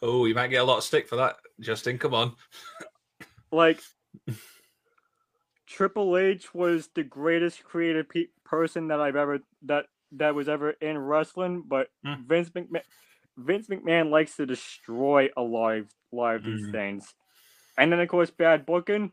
oh, 0.02 0.26
you 0.26 0.36
might 0.36 0.48
get 0.48 0.62
a 0.62 0.64
lot 0.64 0.78
of 0.78 0.84
stick 0.84 1.08
for 1.08 1.18
that, 1.18 1.38
Justin. 1.60 1.98
Come 1.98 2.14
on. 2.14 2.34
Like 3.52 3.80
Triple 5.68 6.18
H 6.18 6.54
was 6.54 6.90
the 6.96 7.04
greatest 7.04 7.64
creative 7.64 8.10
pe- 8.10 8.28
person 8.46 8.90
that 8.90 9.00
I've 9.00 9.16
ever 9.16 9.40
that 9.64 9.86
that 10.14 10.36
was 10.36 10.48
ever 10.48 10.72
in 10.72 10.98
wrestling, 10.98 11.64
but 11.68 11.88
mm. 12.06 12.26
Vince 12.28 12.50
McMahon 12.50 12.82
Vince 13.38 13.68
McMahon 13.68 14.12
likes 14.12 14.36
to 14.38 14.46
destroy 14.46 15.30
a 15.36 15.42
lot 15.42 15.78
of, 15.78 15.88
lot 16.12 16.36
of 16.36 16.44
these 16.44 16.68
mm. 16.68 16.72
things. 16.72 17.14
And 17.78 17.92
then 17.92 18.00
of 18.00 18.08
course 18.08 18.30
bad 18.30 18.66
booking. 18.66 19.12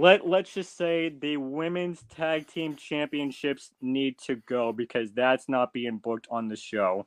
Let 0.00 0.26
let's 0.26 0.52
just 0.54 0.76
say 0.76 1.10
the 1.10 1.36
women's 1.36 2.02
tag 2.16 2.46
team 2.46 2.74
championships 2.74 3.70
need 3.80 4.18
to 4.26 4.36
go 4.36 4.72
because 4.72 5.12
that's 5.12 5.48
not 5.48 5.72
being 5.72 5.98
booked 5.98 6.26
on 6.30 6.48
the 6.48 6.56
show. 6.56 7.06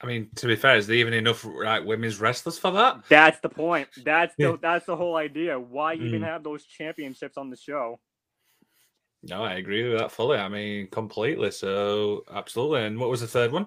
I 0.00 0.06
mean, 0.06 0.30
to 0.36 0.46
be 0.46 0.56
fair, 0.56 0.76
is 0.76 0.86
there 0.86 0.96
even 0.96 1.12
enough 1.12 1.44
right 1.44 1.84
women's 1.84 2.18
wrestlers 2.18 2.58
for 2.58 2.72
that? 2.72 3.04
That's 3.08 3.38
the 3.40 3.48
point. 3.48 3.88
That's 4.04 4.34
the 4.36 4.58
that's 4.60 4.86
the 4.86 4.96
whole 4.96 5.16
idea. 5.16 5.60
Why 5.60 5.94
even 5.94 6.22
mm. 6.22 6.24
have 6.24 6.42
those 6.42 6.64
championships 6.64 7.36
on 7.36 7.50
the 7.50 7.56
show? 7.56 8.00
No, 9.22 9.44
I 9.44 9.54
agree 9.54 9.88
with 9.88 9.98
that 9.98 10.10
fully. 10.10 10.38
I 10.38 10.48
mean, 10.48 10.88
completely. 10.88 11.52
So, 11.52 12.24
absolutely. 12.34 12.84
And 12.84 12.98
what 12.98 13.08
was 13.08 13.20
the 13.20 13.28
third 13.28 13.52
one? 13.52 13.66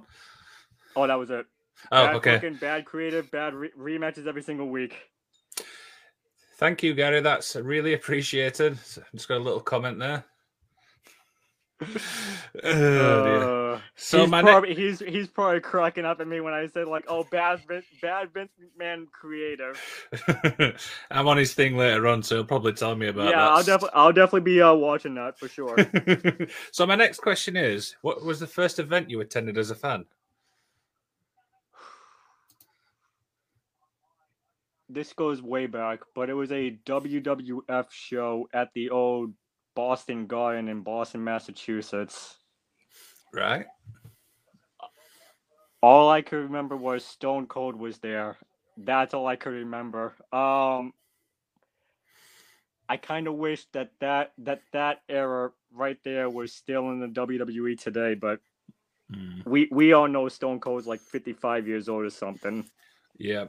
Oh, 0.98 1.08
that 1.08 1.16
was 1.16 1.30
it. 1.30 1.46
Oh, 1.92 2.08
bad 2.08 2.16
okay. 2.16 2.50
bad 2.50 2.86
creative, 2.86 3.32
bad 3.32 3.54
re- 3.54 3.72
rematches 3.78 4.28
every 4.28 4.44
single 4.44 4.68
week. 4.68 4.96
Thank 6.58 6.84
you, 6.84 6.94
Gary. 6.94 7.22
That's 7.22 7.56
really 7.56 7.94
appreciated. 7.94 8.78
Just 9.14 9.28
got 9.28 9.38
a 9.38 9.44
little 9.44 9.60
comment 9.60 10.00
there. 10.00 10.26
oh, 12.64 13.74
uh, 13.74 13.80
so 13.98 14.22
he's 14.22 14.30
probably, 14.30 14.70
ne- 14.70 14.76
he's 14.76 15.00
he's 15.02 15.28
probably 15.28 15.60
cracking 15.60 16.06
up 16.06 16.22
at 16.22 16.28
me 16.28 16.40
when 16.40 16.54
I 16.54 16.68
said 16.68 16.88
like, 16.88 17.04
"Oh, 17.10 17.26
bad 17.26 17.60
bad 18.02 18.34
Vince 18.34 18.52
McMahon 18.80 19.12
creative." 19.12 19.78
I'm 21.12 21.28
on 21.28 21.36
his 21.36 21.54
thing 21.54 21.76
later 21.76 22.08
on, 22.08 22.24
so 22.24 22.36
he'll 22.36 22.46
probably 22.46 22.72
tell 22.72 22.96
me 22.96 23.08
about. 23.08 23.26
Yeah, 23.26 23.32
that. 23.32 23.52
I'll 23.52 23.64
definitely 23.64 23.90
I'll 23.94 24.14
definitely 24.14 24.54
be 24.54 24.62
uh, 24.62 24.74
watching 24.74 25.16
that 25.16 25.38
for 25.38 25.50
sure. 25.50 25.76
so 26.72 26.88
my 26.88 26.96
next 26.96 27.20
question 27.20 27.58
is: 27.58 27.98
What 28.02 28.24
was 28.24 28.40
the 28.40 28.48
first 28.48 28.80
event 28.80 29.10
you 29.10 29.20
attended 29.20 29.58
as 29.58 29.70
a 29.70 29.76
fan? 29.76 30.06
This 34.90 35.14
goes 35.14 35.42
way 35.42 35.66
back, 35.66 36.00
but 36.14 36.30
it 36.30 36.34
was 36.34 36.52
a 36.52 36.78
WWF 36.86 37.86
show 37.92 38.48
at 38.54 38.70
the 38.74 38.90
old 38.90 39.34
Boston 39.76 40.28
Garden 40.28 40.70
in 40.70 40.82
Boston, 40.82 41.24
Massachusetts. 41.24 42.38
Right. 43.34 43.66
All 45.82 46.10
I 46.10 46.22
could 46.22 46.38
remember 46.38 46.76
was 46.76 47.04
Stone 47.06 47.48
Cold 47.48 47.76
was 47.76 48.00
there. 48.00 48.38
That's 48.78 49.14
all 49.14 49.28
I 49.28 49.36
could 49.36 49.54
remember. 49.54 50.14
Um, 50.32 50.94
I 52.88 52.98
kind 52.98 53.28
of 53.28 53.36
wish 53.36 53.66
that 53.74 53.92
that 54.00 54.34
that 54.40 54.62
that 54.74 55.02
era 55.10 55.52
right 55.74 55.98
there 56.04 56.30
was 56.30 56.54
still 56.54 56.90
in 56.92 57.00
the 57.00 57.08
WWE 57.08 57.80
today, 57.80 58.16
but 58.16 58.40
mm. 59.12 59.46
we 59.46 59.68
we 59.72 59.94
all 59.94 60.08
know 60.08 60.28
Stone 60.30 60.60
Cold's 60.60 60.88
like 60.88 61.02
55 61.02 61.68
years 61.68 61.90
old 61.90 62.06
or 62.06 62.10
something. 62.10 62.68
Yeah. 63.18 63.46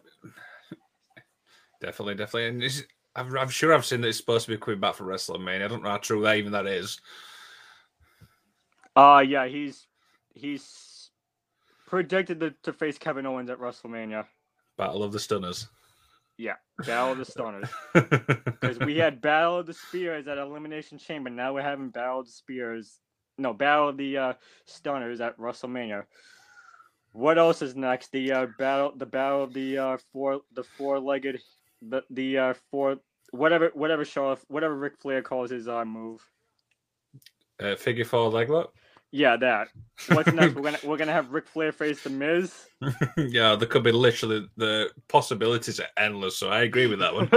Definitely, 1.86 2.16
definitely. 2.16 2.48
And 2.48 2.86
I'm, 3.14 3.38
I'm, 3.38 3.48
sure 3.48 3.72
I've 3.72 3.86
seen 3.86 4.00
that 4.00 4.08
it's 4.08 4.18
supposed 4.18 4.46
to 4.46 4.50
be 4.50 4.58
coming 4.58 4.80
back 4.80 4.96
for 4.96 5.04
WrestleMania. 5.04 5.64
I 5.64 5.68
don't 5.68 5.84
know 5.84 5.90
how 5.90 5.98
true 5.98 6.20
that 6.22 6.36
even 6.36 6.50
that 6.50 6.66
is. 6.66 7.00
Uh 8.96 9.22
yeah, 9.24 9.46
he's 9.46 9.86
he's 10.34 11.10
predicted 11.86 12.40
to, 12.40 12.54
to 12.64 12.72
face 12.72 12.98
Kevin 12.98 13.24
Owens 13.24 13.50
at 13.50 13.60
WrestleMania. 13.60 14.24
Battle 14.76 15.04
of 15.04 15.12
the 15.12 15.20
Stunners. 15.20 15.68
Yeah, 16.38 16.54
Battle 16.84 17.12
of 17.12 17.18
the 17.18 17.24
Stunners. 17.24 17.68
Because 17.94 18.80
we 18.80 18.96
had 18.96 19.20
Battle 19.20 19.60
of 19.60 19.66
the 19.66 19.74
Spears 19.74 20.26
at 20.26 20.38
Elimination 20.38 20.98
Chamber. 20.98 21.30
Now 21.30 21.54
we're 21.54 21.62
having 21.62 21.90
Battle 21.90 22.20
of 22.20 22.26
the 22.26 22.32
Spears. 22.32 22.98
No, 23.38 23.52
Battle 23.52 23.90
of 23.90 23.96
the 23.96 24.16
uh, 24.16 24.32
Stunners 24.64 25.20
at 25.20 25.38
WrestleMania. 25.38 26.04
What 27.12 27.38
else 27.38 27.62
is 27.62 27.76
next? 27.76 28.10
The 28.12 28.32
uh, 28.32 28.46
battle, 28.58 28.92
the 28.96 29.06
battle 29.06 29.44
of 29.44 29.52
the 29.52 29.78
uh, 29.78 29.96
four, 30.12 30.40
the 30.52 30.64
four-legged 30.64 31.40
the 31.82 32.02
the 32.10 32.38
uh 32.38 32.54
for 32.70 32.96
whatever 33.30 33.70
whatever 33.74 34.04
show 34.04 34.36
whatever 34.48 34.76
Ric 34.76 34.98
Flair 35.00 35.22
calls 35.22 35.50
his 35.50 35.68
uh 35.68 35.84
move. 35.84 36.20
Uh, 37.58 37.74
figure 37.74 38.04
four 38.04 38.30
leg 38.30 38.50
lock. 38.50 38.72
Yeah, 39.12 39.36
that. 39.36 39.68
What's 40.08 40.32
next? 40.32 40.54
we're 40.54 40.62
gonna 40.62 40.78
we're 40.84 40.96
gonna 40.96 41.12
have 41.12 41.30
Ric 41.30 41.46
Flair 41.46 41.72
face 41.72 42.02
the 42.02 42.10
Miz. 42.10 42.66
yeah, 43.16 43.54
there 43.54 43.68
could 43.68 43.82
be 43.82 43.92
literally 43.92 44.46
the 44.56 44.90
possibilities 45.08 45.80
are 45.80 45.86
endless. 45.96 46.36
So 46.36 46.50
I 46.50 46.62
agree 46.62 46.86
with 46.86 46.98
that 46.98 47.14
one. 47.14 47.30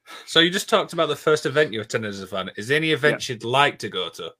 so 0.26 0.40
you 0.40 0.50
just 0.50 0.68
talked 0.68 0.92
about 0.92 1.08
the 1.08 1.16
first 1.16 1.46
event 1.46 1.72
you 1.72 1.80
attended 1.80 2.10
as 2.10 2.20
a 2.20 2.26
fan. 2.26 2.50
Is 2.56 2.68
there 2.68 2.76
any 2.76 2.92
event 2.92 3.28
yeah. 3.28 3.34
you'd 3.34 3.44
like 3.44 3.78
to 3.80 3.88
go 3.88 4.08
to? 4.10 4.30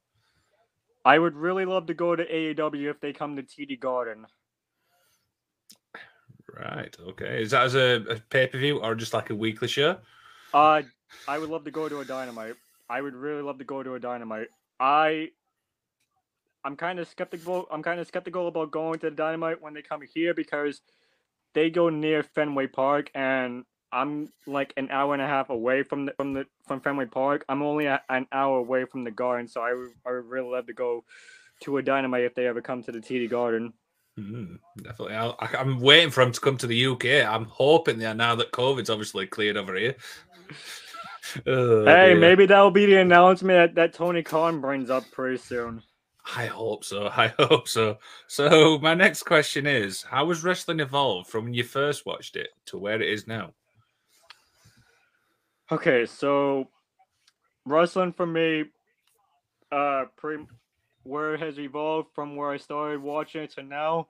I 1.04 1.18
would 1.18 1.34
really 1.34 1.64
love 1.64 1.86
to 1.86 1.94
go 1.94 2.14
to 2.14 2.24
AEW 2.24 2.90
if 2.90 3.00
they 3.00 3.12
come 3.12 3.36
to 3.36 3.42
TD 3.42 3.80
Garden. 3.80 4.26
Right. 6.58 6.96
Okay. 7.08 7.42
Is 7.42 7.50
that 7.50 7.64
as 7.64 7.74
a, 7.74 8.02
a 8.08 8.16
pay 8.30 8.46
per 8.46 8.58
view 8.58 8.78
or 8.78 8.94
just 8.94 9.12
like 9.12 9.30
a 9.30 9.34
weekly 9.34 9.68
show? 9.68 9.98
Uh, 10.54 10.82
I 11.28 11.38
would 11.38 11.50
love 11.50 11.64
to 11.64 11.70
go 11.70 11.88
to 11.88 12.00
a 12.00 12.04
Dynamite. 12.04 12.54
I 12.88 13.00
would 13.00 13.14
really 13.14 13.42
love 13.42 13.58
to 13.58 13.64
go 13.64 13.82
to 13.82 13.94
a 13.94 14.00
Dynamite. 14.00 14.48
I, 14.80 15.30
I'm 16.64 16.76
kind 16.76 16.98
of 16.98 17.08
skeptical. 17.08 17.66
I'm 17.70 17.82
kind 17.82 18.00
of 18.00 18.06
skeptical 18.06 18.48
about 18.48 18.70
going 18.70 18.98
to 19.00 19.10
the 19.10 19.16
Dynamite 19.16 19.60
when 19.60 19.74
they 19.74 19.82
come 19.82 20.00
here 20.14 20.34
because 20.34 20.80
they 21.52 21.68
go 21.68 21.88
near 21.88 22.22
Fenway 22.22 22.68
Park, 22.68 23.10
and 23.14 23.64
I'm 23.92 24.30
like 24.46 24.72
an 24.76 24.88
hour 24.90 25.14
and 25.14 25.22
a 25.22 25.26
half 25.26 25.50
away 25.50 25.82
from 25.82 26.06
the 26.06 26.12
from 26.12 26.32
the 26.32 26.46
from 26.66 26.80
Fenway 26.80 27.06
Park. 27.06 27.44
I'm 27.48 27.62
only 27.62 27.86
a, 27.86 28.00
an 28.08 28.26
hour 28.32 28.58
away 28.58 28.84
from 28.84 29.04
the 29.04 29.10
Garden, 29.10 29.48
so 29.48 29.60
I 29.60 29.74
would 29.74 29.90
I 30.06 30.12
would 30.12 30.26
really 30.26 30.50
love 30.50 30.66
to 30.66 30.74
go 30.74 31.04
to 31.62 31.78
a 31.78 31.82
Dynamite 31.82 32.24
if 32.24 32.34
they 32.34 32.46
ever 32.46 32.60
come 32.60 32.82
to 32.84 32.92
the 32.92 33.00
TD 33.00 33.30
Garden. 33.30 33.72
Mm, 34.18 34.58
definitely. 34.82 35.14
i 35.14 35.60
am 35.60 35.78
waiting 35.78 36.10
for 36.10 36.22
him 36.22 36.32
to 36.32 36.40
come 36.40 36.56
to 36.58 36.66
the 36.66 36.86
UK. 36.86 37.26
I'm 37.26 37.44
hoping 37.44 37.98
there 37.98 38.14
now 38.14 38.34
that 38.36 38.52
COVID's 38.52 38.88
obviously 38.88 39.26
cleared 39.26 39.56
over 39.56 39.74
here. 39.74 39.94
oh, 41.46 41.84
hey, 41.84 42.08
dear. 42.08 42.16
maybe 42.16 42.46
that'll 42.46 42.70
be 42.70 42.86
the 42.86 43.00
announcement 43.00 43.74
that, 43.74 43.74
that 43.74 43.96
Tony 43.96 44.22
Khan 44.22 44.60
brings 44.60 44.88
up 44.88 45.04
pretty 45.10 45.36
soon. 45.36 45.82
I 46.34 46.46
hope 46.46 46.84
so. 46.84 47.08
I 47.16 47.28
hope 47.38 47.68
so. 47.68 47.98
So, 48.26 48.78
my 48.78 48.94
next 48.94 49.24
question 49.24 49.66
is 49.66 50.02
How 50.02 50.28
has 50.28 50.42
wrestling 50.42 50.80
evolved 50.80 51.28
from 51.28 51.44
when 51.44 51.54
you 51.54 51.64
first 51.64 52.06
watched 52.06 52.36
it 52.36 52.48
to 52.66 52.78
where 52.78 53.00
it 53.00 53.08
is 53.08 53.26
now? 53.26 53.52
Okay, 55.70 56.06
so 56.06 56.68
wrestling 57.64 58.12
for 58.12 58.26
me, 58.26 58.64
uh, 59.72 60.04
pre- 60.16 60.46
where 61.06 61.34
it 61.34 61.40
has 61.40 61.58
evolved 61.58 62.08
from 62.14 62.36
where 62.36 62.50
I 62.50 62.56
started 62.56 63.00
watching 63.00 63.42
it 63.42 63.52
to 63.52 63.62
now. 63.62 64.08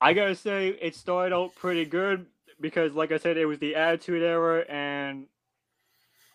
I 0.00 0.12
gotta 0.12 0.34
say, 0.34 0.68
it 0.68 0.94
started 0.94 1.34
out 1.34 1.54
pretty 1.54 1.84
good 1.84 2.26
because, 2.60 2.92
like 2.92 3.12
I 3.12 3.18
said, 3.18 3.36
it 3.36 3.46
was 3.46 3.58
the 3.58 3.74
Attitude 3.74 4.22
Era, 4.22 4.64
and 4.68 5.26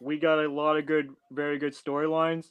we 0.02 0.20
got 0.20 0.40
a 0.40 0.48
lot 0.48 0.78
of 0.78 0.86
good, 0.86 1.10
very 1.32 1.58
good 1.58 1.74
storylines. 1.74 2.48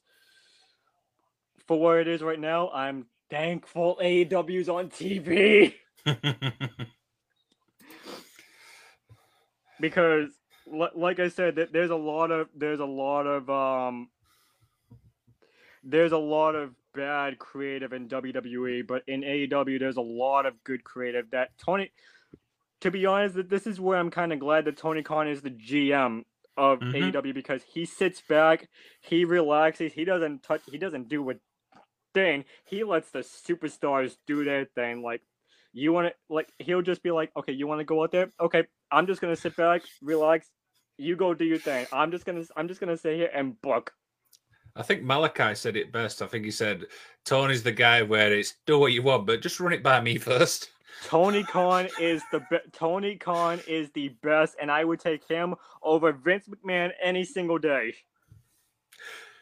For 1.66 1.78
what 1.78 1.98
it 1.98 2.08
is 2.08 2.22
right 2.22 2.38
now, 2.38 2.70
I'm 2.70 3.06
thankful 3.28 3.98
AEW's 4.00 4.68
on 4.68 4.88
TV 4.88 5.74
because, 9.80 10.30
like 10.66 11.18
I 11.18 11.28
said, 11.28 11.56
th- 11.56 11.70
there's 11.72 11.90
a 11.90 11.96
lot 11.96 12.30
of 12.30 12.48
there's 12.54 12.80
a 12.80 12.84
lot 12.84 13.26
of 13.26 13.50
um 13.50 14.08
there's 15.88 16.12
a 16.12 16.18
lot 16.18 16.54
of 16.54 16.74
bad 16.94 17.38
creative 17.38 17.92
in 17.92 18.08
WWE, 18.08 18.86
but 18.86 19.02
in 19.06 19.22
AEW 19.22 19.78
there's 19.78 19.96
a 19.96 20.02
lot 20.02 20.44
of 20.44 20.62
good 20.64 20.82
creative 20.84 21.30
that 21.30 21.50
Tony 21.58 21.90
to 22.82 22.90
be 22.90 23.06
honest, 23.06 23.34
that 23.36 23.48
this 23.48 23.66
is 23.66 23.80
where 23.80 23.98
I'm 23.98 24.10
kind 24.10 24.34
of 24.34 24.38
glad 24.38 24.66
that 24.66 24.76
Tony 24.76 25.02
Khan 25.02 25.28
is 25.28 25.40
the 25.40 25.50
GM 25.50 26.24
of 26.58 26.80
Mhm. 26.80 26.94
AEW 26.94 27.32
because 27.32 27.62
he 27.62 27.86
sits 27.86 28.20
back, 28.20 28.68
he 29.00 29.24
relaxes, 29.24 29.94
he 29.94 30.04
doesn't 30.04 30.42
touch, 30.42 30.60
he 30.70 30.76
doesn't 30.76 31.08
do 31.08 31.30
a 31.30 31.34
thing. 32.12 32.44
He 32.64 32.84
lets 32.84 33.10
the 33.10 33.20
superstars 33.20 34.18
do 34.26 34.44
their 34.44 34.66
thing. 34.66 35.02
Like 35.02 35.22
you 35.72 35.92
want 35.92 36.08
to, 36.08 36.14
like 36.28 36.52
he'll 36.58 36.82
just 36.82 37.02
be 37.02 37.10
like, 37.10 37.30
okay, 37.36 37.52
you 37.52 37.66
want 37.66 37.80
to 37.80 37.84
go 37.84 38.02
out 38.02 38.12
there? 38.12 38.30
Okay, 38.40 38.64
I'm 38.90 39.06
just 39.06 39.20
gonna 39.20 39.36
sit 39.36 39.56
back, 39.56 39.82
relax. 40.02 40.50
You 40.98 41.16
go 41.16 41.34
do 41.34 41.44
your 41.44 41.58
thing. 41.58 41.86
I'm 41.92 42.10
just 42.10 42.24
gonna, 42.24 42.44
I'm 42.56 42.68
just 42.68 42.80
gonna 42.80 42.96
sit 42.96 43.16
here 43.16 43.30
and 43.32 43.60
book. 43.60 43.92
I 44.76 44.82
think 44.82 45.02
Malachi 45.02 45.54
said 45.54 45.76
it 45.76 45.90
best. 45.92 46.20
I 46.22 46.26
think 46.26 46.44
he 46.44 46.50
said 46.50 46.84
Tony's 47.24 47.62
the 47.62 47.72
guy 47.72 48.02
where 48.02 48.32
it's 48.32 48.54
do 48.66 48.78
what 48.78 48.92
you 48.92 49.02
want, 49.02 49.26
but 49.26 49.40
just 49.42 49.58
run 49.58 49.72
it 49.72 49.82
by 49.82 50.00
me 50.00 50.18
first. 50.30 50.70
Tony 51.04 51.42
Khan 51.44 51.88
is 52.00 52.22
the 52.32 52.40
be- 52.50 52.58
Tony 52.72 53.16
Khan 53.16 53.60
is 53.66 53.90
the 53.90 54.08
best, 54.22 54.56
and 54.60 54.70
I 54.70 54.84
would 54.84 55.00
take 55.00 55.26
him 55.28 55.54
over 55.82 56.12
Vince 56.12 56.48
McMahon 56.48 56.90
any 57.02 57.24
single 57.24 57.58
day. 57.58 57.94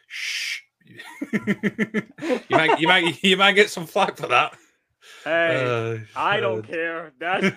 Shh. 0.07 0.59
you 1.33 2.47
might 2.51 2.79
you 2.79 2.87
might 2.87 3.23
you 3.23 3.37
might 3.37 3.53
get 3.53 3.69
some 3.69 3.87
flack 3.87 4.17
for 4.17 4.27
that. 4.27 4.55
Hey, 5.23 5.63
Uh, 5.65 5.97
I 6.15 6.39
don't 6.39 6.63
uh, 6.65 6.67
care. 6.67 7.13
That's 7.19 7.55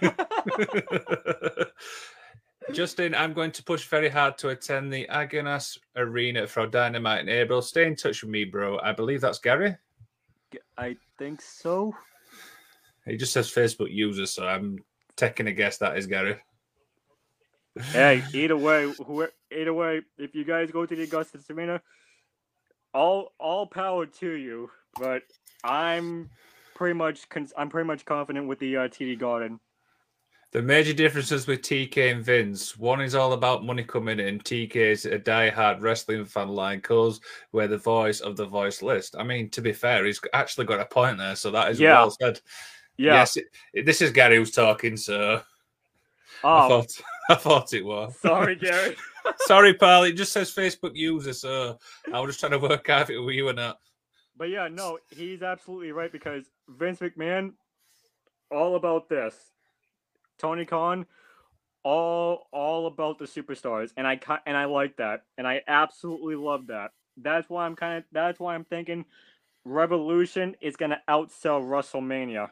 Justin, 2.73 3.15
I'm 3.15 3.33
going 3.33 3.51
to 3.53 3.63
push 3.63 3.87
very 3.87 4.09
hard 4.09 4.37
to 4.39 4.51
attend 4.51 4.93
the 4.93 5.07
Agganis 5.11 5.79
Arena 5.97 6.47
for 6.47 6.67
Dynamite 6.67 7.21
in 7.21 7.29
April. 7.29 7.63
Stay 7.63 7.87
in 7.87 7.97
touch 7.97 8.23
with 8.23 8.31
me, 8.31 8.45
bro. 8.45 8.79
I 8.83 8.93
believe 8.93 9.21
that's 9.21 9.39
Gary. 9.39 9.77
I 10.77 10.97
think 11.19 11.41
so. 11.41 11.95
He 13.07 13.17
just 13.17 13.33
says 13.33 13.51
Facebook 13.51 13.93
user, 13.93 14.27
so 14.27 14.47
I'm 14.47 14.79
taking 15.17 15.47
a 15.47 15.53
guess 15.53 15.79
that 15.79 15.97
is 15.97 16.07
Gary. 16.07 16.37
Hey, 17.93 18.23
either 18.35 18.57
way, 18.57 18.93
who, 19.07 19.27
either 19.51 19.75
way, 19.75 20.03
if 20.19 20.35
you 20.35 20.45
guys 20.45 20.71
go 20.71 20.85
to 20.85 20.95
the 20.95 21.03
Augustus 21.03 21.51
Arena, 21.51 21.81
all 22.93 23.33
all 23.39 23.67
power 23.67 24.07
to 24.07 24.31
you. 24.31 24.71
But 24.99 25.23
I'm 25.65 26.31
pretty 26.75 26.95
much 26.95 27.27
I'm 27.57 27.69
pretty 27.69 27.87
much 27.87 28.05
confident 28.05 28.47
with 28.47 28.59
the 28.59 28.77
uh, 28.77 28.89
TD 28.89 29.19
Garden. 29.19 29.61
The 30.51 30.63
major 30.63 30.95
differences 30.95 31.47
with 31.47 31.61
TK 31.61 32.11
and 32.13 32.25
Vince 32.25 32.77
one 32.79 33.03
is 33.03 33.15
all 33.15 33.35
about 33.35 33.67
money 33.67 33.85
coming 33.85 34.19
in. 34.19 34.39
TK 34.39 34.77
is 34.77 35.05
a 35.05 35.19
die-hard 35.19 35.83
wrestling 35.83 36.25
fan 36.25 36.49
like 36.49 36.91
us, 36.91 37.21
where 37.51 37.69
the 37.69 37.77
voice 37.77 38.21
of 38.21 38.37
the 38.37 38.47
voice 38.47 38.81
list. 38.81 39.15
I 39.19 39.25
mean, 39.25 39.51
to 39.51 39.61
be 39.61 39.73
fair, 39.75 40.07
he's 40.07 40.21
actually 40.33 40.65
got 40.65 40.81
a 40.81 40.87
point 40.87 41.19
there, 41.19 41.37
so 41.37 41.51
that 41.51 41.71
is 41.71 41.79
Yeah. 41.79 41.95
well 42.01 42.11
said. 42.11 42.41
Yeah. 42.97 43.15
Yes, 43.15 43.37
it, 43.37 43.45
it- 43.75 43.85
this 43.87 44.01
is 44.01 44.11
Gary 44.11 44.37
who's 44.37 44.51
talking, 44.51 44.97
so 44.97 45.43
I 46.43 46.65
Oh, 46.65 46.69
thought 46.69 47.01
I 47.31 47.35
thought 47.35 47.75
it 47.75 47.85
was. 47.85 48.19
sorry, 48.21 48.57
Gary. 48.57 48.97
Sorry, 49.41 49.75
pal. 49.75 50.05
It 50.05 50.13
just 50.13 50.33
says 50.33 50.55
Facebook 50.55 50.93
user, 50.97 51.35
so 51.35 51.79
I 52.11 52.19
was 52.21 52.31
just 52.31 52.41
trying 52.41 52.53
to 52.53 52.59
work 52.59 52.89
out 52.89 53.03
if 53.03 53.11
it 53.11 53.19
were 53.19 53.31
you 53.33 53.47
or 53.49 53.53
not. 53.53 53.79
But 54.39 54.49
yeah, 54.49 54.69
no, 54.69 54.99
he's 55.11 55.43
absolutely 55.43 55.93
right 55.93 56.11
because 56.11 56.47
Vince 56.67 57.01
McMahon, 57.01 57.53
all 58.51 58.77
about 58.77 59.11
this. 59.11 59.35
Tony 60.39 60.65
Khan, 60.65 61.07
all 61.83 62.49
all 62.53 62.87
about 62.87 63.19
the 63.19 63.25
superstars, 63.25 63.93
and 63.97 64.07
I 64.07 64.21
and 64.47 64.57
I 64.57 64.65
like 64.65 64.97
that, 64.97 65.25
and 65.37 65.47
I 65.47 65.63
absolutely 65.67 66.37
love 66.37 66.67
that. 66.69 66.93
That's 67.17 67.49
why 67.49 67.67
I'm 67.67 67.77
kind 67.77 67.99
of 67.99 68.05
that's 68.13 68.39
why 68.39 68.55
I'm 68.55 68.65
thinking 68.65 69.05
Revolution 69.65 70.57
is 70.61 70.77
gonna 70.77 71.01
outsell 71.09 71.63
WrestleMania. 71.63 72.51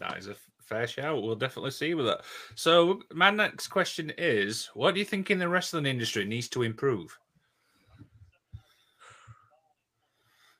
That 0.00 0.16
is 0.18 0.28
a 0.28 0.36
fair 0.60 0.86
shout. 0.86 1.22
We'll 1.22 1.34
definitely 1.34 1.72
see 1.72 1.94
with 1.94 2.06
that. 2.06 2.22
So, 2.54 3.02
my 3.12 3.30
next 3.30 3.68
question 3.68 4.12
is: 4.16 4.70
What 4.74 4.94
do 4.94 5.00
you 5.00 5.06
think 5.06 5.30
in 5.30 5.38
the 5.38 5.48
wrestling 5.48 5.86
industry 5.86 6.24
needs 6.24 6.48
to 6.50 6.62
improve? 6.62 7.18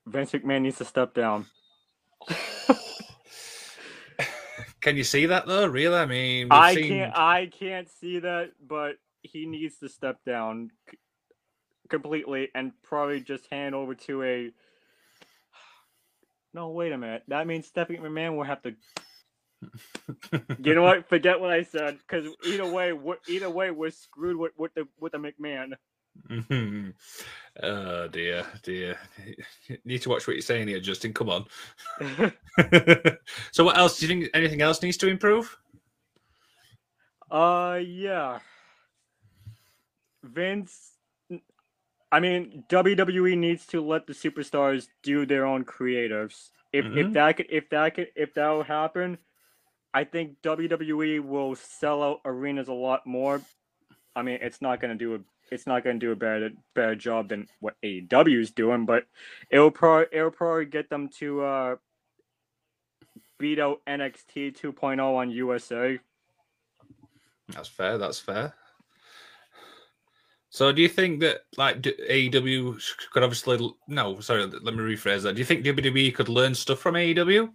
Vince 0.06 0.32
McMahon 0.32 0.62
needs 0.62 0.78
to 0.78 0.84
step 0.84 1.14
down. 1.14 1.46
Can 4.80 4.96
you 4.96 5.04
see 5.04 5.26
that 5.26 5.46
though? 5.46 5.66
Really? 5.66 5.96
I 5.96 6.06
mean, 6.06 6.48
I 6.50 6.74
seen- 6.74 6.88
can't 6.88 7.16
I 7.16 7.46
can't 7.46 7.88
see 7.88 8.20
that, 8.20 8.52
but 8.66 8.96
he 9.22 9.46
needs 9.46 9.78
to 9.78 9.88
step 9.88 10.24
down 10.24 10.70
c- 10.90 10.98
completely 11.88 12.48
and 12.54 12.72
probably 12.82 13.20
just 13.20 13.46
hand 13.50 13.74
over 13.74 13.94
to 13.94 14.22
a. 14.22 14.50
No, 16.54 16.68
wait 16.70 16.92
a 16.92 16.98
minute. 16.98 17.24
That 17.28 17.46
means 17.46 17.66
Stephanie 17.66 17.98
McMahon 17.98 18.36
will 18.36 18.44
have 18.44 18.62
to. 18.62 18.74
You 20.62 20.74
know 20.74 20.82
what? 20.82 21.08
Forget 21.08 21.40
what 21.40 21.50
I 21.50 21.62
said, 21.64 21.98
because 21.98 22.26
either 22.46 22.66
way, 22.70 22.92
we're, 22.92 23.16
either 23.28 23.50
way, 23.50 23.70
we're 23.72 23.90
screwed 23.90 24.36
with, 24.36 24.52
with 24.56 24.72
the 24.74 24.86
with 25.00 25.12
the 25.12 25.18
McMahon. 25.18 25.72
Mhm. 26.28 26.92
oh 27.62 28.08
dear, 28.08 28.44
dear. 28.62 28.98
Need 29.84 30.02
to 30.02 30.08
watch 30.10 30.26
what 30.26 30.34
you're 30.34 30.42
saying 30.42 30.68
here, 30.68 30.80
Justin. 30.80 31.12
Come 31.12 31.30
on. 31.30 31.44
so, 33.52 33.64
what 33.64 33.76
else 33.78 33.98
do 33.98 34.06
you 34.06 34.08
think? 34.08 34.30
Anything 34.34 34.62
else 34.62 34.82
needs 34.82 34.96
to 34.98 35.08
improve? 35.08 35.56
uh, 37.30 37.78
yeah. 37.84 38.38
Vince. 40.22 40.92
I 42.10 42.20
mean, 42.20 42.64
WWE 42.68 43.36
needs 43.36 43.66
to 43.66 43.84
let 43.84 44.06
the 44.06 44.14
superstars 44.14 44.88
do 45.02 45.26
their 45.26 45.44
own 45.44 45.64
creatives. 45.64 46.50
If 46.72 46.86
if 46.86 46.92
Mhm. 47.08 47.12
that 47.14 47.36
could 47.36 47.46
if 47.50 47.68
that 47.70 47.94
could 47.94 48.08
if 48.16 48.34
that 48.34 48.48
will 48.48 48.62
happen, 48.62 49.18
I 49.94 50.04
think 50.04 50.40
WWE 50.42 51.20
will 51.20 51.54
sell 51.54 52.02
out 52.02 52.20
arenas 52.24 52.68
a 52.68 52.72
lot 52.72 53.06
more. 53.06 53.42
I 54.16 54.22
mean, 54.22 54.38
it's 54.40 54.60
not 54.62 54.80
going 54.80 54.96
to 54.96 55.04
do 55.04 55.14
a 55.14 55.18
it's 55.52 55.66
not 55.66 55.84
going 55.84 55.98
to 55.98 56.06
do 56.06 56.12
a 56.12 56.16
better 56.16 56.50
better 56.74 56.94
job 56.94 57.28
than 57.28 57.48
what 57.60 57.76
AEW 57.84 58.40
is 58.40 58.50
doing, 58.50 58.86
but 58.86 59.06
it'll 59.50 59.70
probably 59.70 60.06
it'll 60.12 60.30
probably 60.30 60.66
get 60.66 60.90
them 60.90 61.08
to 61.18 61.42
uh, 61.42 61.76
beat 63.38 63.58
out 63.58 63.80
NXT 63.86 64.58
2.0 64.58 65.00
on 65.00 65.30
USA. 65.30 65.98
That's 67.48 67.68
fair. 67.68 67.98
That's 67.98 68.18
fair. 68.18 68.54
So, 70.50 70.72
do 70.72 70.80
you 70.82 70.88
think 70.88 71.20
that 71.20 71.42
like 71.56 71.82
AEW 71.82 72.80
could 73.10 73.22
obviously 73.22 73.70
no? 73.86 74.20
Sorry, 74.20 74.46
let 74.46 74.74
me 74.74 74.82
rephrase 74.82 75.22
that. 75.22 75.34
Do 75.34 75.38
you 75.38 75.44
think 75.44 75.64
WWE 75.64 76.14
could 76.14 76.28
learn 76.28 76.54
stuff 76.54 76.78
from 76.78 76.94
AEW? 76.94 77.50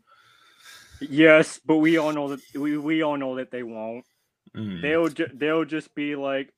Yes, 1.01 1.59
but 1.65 1.77
we 1.77 1.97
all 1.97 2.13
know 2.13 2.29
that 2.29 2.41
we, 2.55 2.77
we 2.77 3.01
all 3.01 3.17
know 3.17 3.35
that 3.35 3.51
they 3.51 3.63
won't. 3.63 4.05
Mm. 4.55 4.81
They'll 4.81 5.09
ju- 5.09 5.31
they'll 5.33 5.65
just 5.65 5.93
be 5.95 6.15
like, 6.15 6.53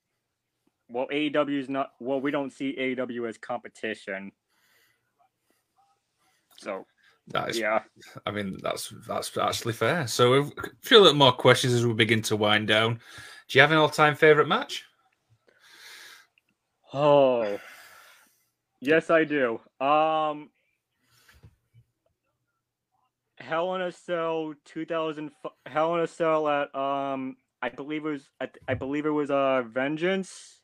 well, 0.88 1.08
AEW 1.12 1.60
is 1.60 1.70
not. 1.70 1.92
Well, 2.00 2.22
we 2.22 2.32
don't 2.32 2.52
see 2.52 2.76
AEW 2.78 3.28
as 3.28 3.38
competition. 3.38 4.32
So 6.58 6.86
That 7.28 7.50
is, 7.50 7.60
yeah, 7.60 7.82
I 8.26 8.32
mean, 8.32 8.58
that's 8.62 8.94
that's 9.08 9.36
actually 9.38 9.74
fair. 9.74 10.08
So, 10.08 10.34
a 10.34 10.52
few 10.82 11.00
little 11.00 11.18
more 11.18 11.34
questions 11.34 11.74
as 11.74 11.86
we 11.86 11.94
begin 11.94 12.22
to 12.24 12.36
wind 12.36 12.68
down. 12.68 13.00
Do 13.48 13.58
you 13.58 13.62
have 13.62 13.72
an 13.72 13.78
all-time 13.78 14.16
favorite 14.16 14.48
match? 14.48 14.86
Oh, 16.94 17.60
yes, 18.80 19.10
I 19.10 19.24
do. 19.24 19.60
Um, 19.82 20.50
Hell 23.38 23.76
in 23.76 23.82
a 23.82 23.92
Cell 23.92 24.54
2000. 24.66 25.32
Hell 25.66 25.96
in 25.96 26.02
a 26.02 26.08
Cell 26.08 26.48
at 26.48 26.74
um, 26.74 27.38
I 27.62 27.70
believe 27.70 28.06
it 28.06 28.10
was. 28.10 28.30
I, 28.40 28.50
I 28.68 28.74
believe 28.76 29.06
it 29.06 29.10
was 29.10 29.30
uh 29.30 29.64
Vengeance 29.64 30.62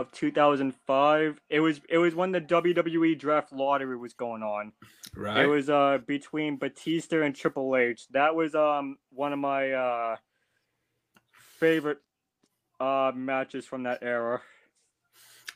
of 0.00 0.12
2005. 0.12 1.40
It 1.48 1.60
was 1.60 1.80
it 1.88 1.98
was 1.98 2.14
when 2.14 2.32
the 2.32 2.40
WWE 2.40 3.18
Draft 3.18 3.52
Lottery 3.52 3.96
was 3.96 4.14
going 4.14 4.42
on. 4.42 4.72
Right. 5.14 5.44
It 5.44 5.46
was 5.46 5.70
uh 5.70 5.98
between 6.06 6.56
Batista 6.56 7.22
and 7.22 7.34
Triple 7.34 7.76
H. 7.76 8.06
That 8.10 8.34
was 8.34 8.54
um 8.54 8.96
one 9.10 9.32
of 9.32 9.38
my 9.38 9.72
uh 9.72 10.16
favorite 11.58 11.98
uh 12.80 13.12
matches 13.14 13.66
from 13.66 13.84
that 13.84 13.98
era. 14.02 14.40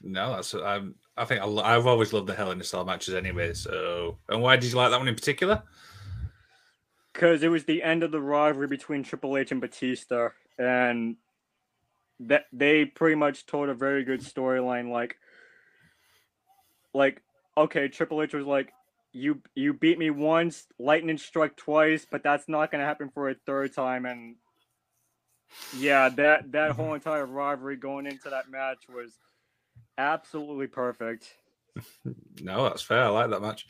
No, 0.02 0.34
that's 0.34 0.54
um, 0.54 0.96
I 1.16 1.24
think 1.24 1.40
I, 1.40 1.72
have 1.72 1.86
always 1.86 2.12
loved 2.12 2.26
the 2.26 2.34
Hell 2.34 2.50
in 2.50 2.60
a 2.60 2.64
Cell 2.64 2.84
matches 2.84 3.14
anyway. 3.14 3.54
So, 3.54 4.18
and 4.28 4.42
why 4.42 4.56
did 4.56 4.70
you 4.70 4.76
like 4.76 4.90
that 4.90 4.98
one 4.98 5.08
in 5.08 5.14
particular? 5.14 5.62
Because 7.12 7.42
it 7.42 7.48
was 7.48 7.64
the 7.64 7.82
end 7.82 8.02
of 8.02 8.10
the 8.10 8.20
rivalry 8.20 8.66
between 8.66 9.04
Triple 9.04 9.36
H 9.36 9.52
and 9.52 9.60
Batista, 9.60 10.30
and 10.58 11.16
that 12.20 12.44
they 12.52 12.84
pretty 12.84 13.16
much 13.16 13.46
told 13.46 13.68
a 13.68 13.74
very 13.74 14.04
good 14.04 14.20
storyline. 14.20 14.90
Like, 14.90 15.16
like 16.92 17.22
okay, 17.56 17.88
Triple 17.88 18.22
H 18.22 18.34
was 18.34 18.46
like, 18.46 18.72
"You 19.12 19.42
you 19.54 19.72
beat 19.74 19.98
me 19.98 20.10
once, 20.10 20.66
lightning 20.78 21.18
struck 21.18 21.56
twice, 21.56 22.06
but 22.10 22.22
that's 22.22 22.48
not 22.48 22.70
gonna 22.70 22.84
happen 22.84 23.10
for 23.10 23.28
a 23.28 23.34
third 23.46 23.74
time." 23.74 24.06
And 24.06 24.36
yeah, 25.76 26.08
that 26.10 26.52
that 26.52 26.70
mm-hmm. 26.70 26.82
whole 26.82 26.94
entire 26.94 27.26
rivalry 27.26 27.76
going 27.76 28.06
into 28.06 28.30
that 28.30 28.50
match 28.50 28.84
was 28.88 29.18
absolutely 29.98 30.66
perfect. 30.66 31.34
no, 32.40 32.64
that's 32.64 32.82
fair. 32.82 33.04
I 33.04 33.08
like 33.08 33.30
that 33.30 33.42
match. 33.42 33.66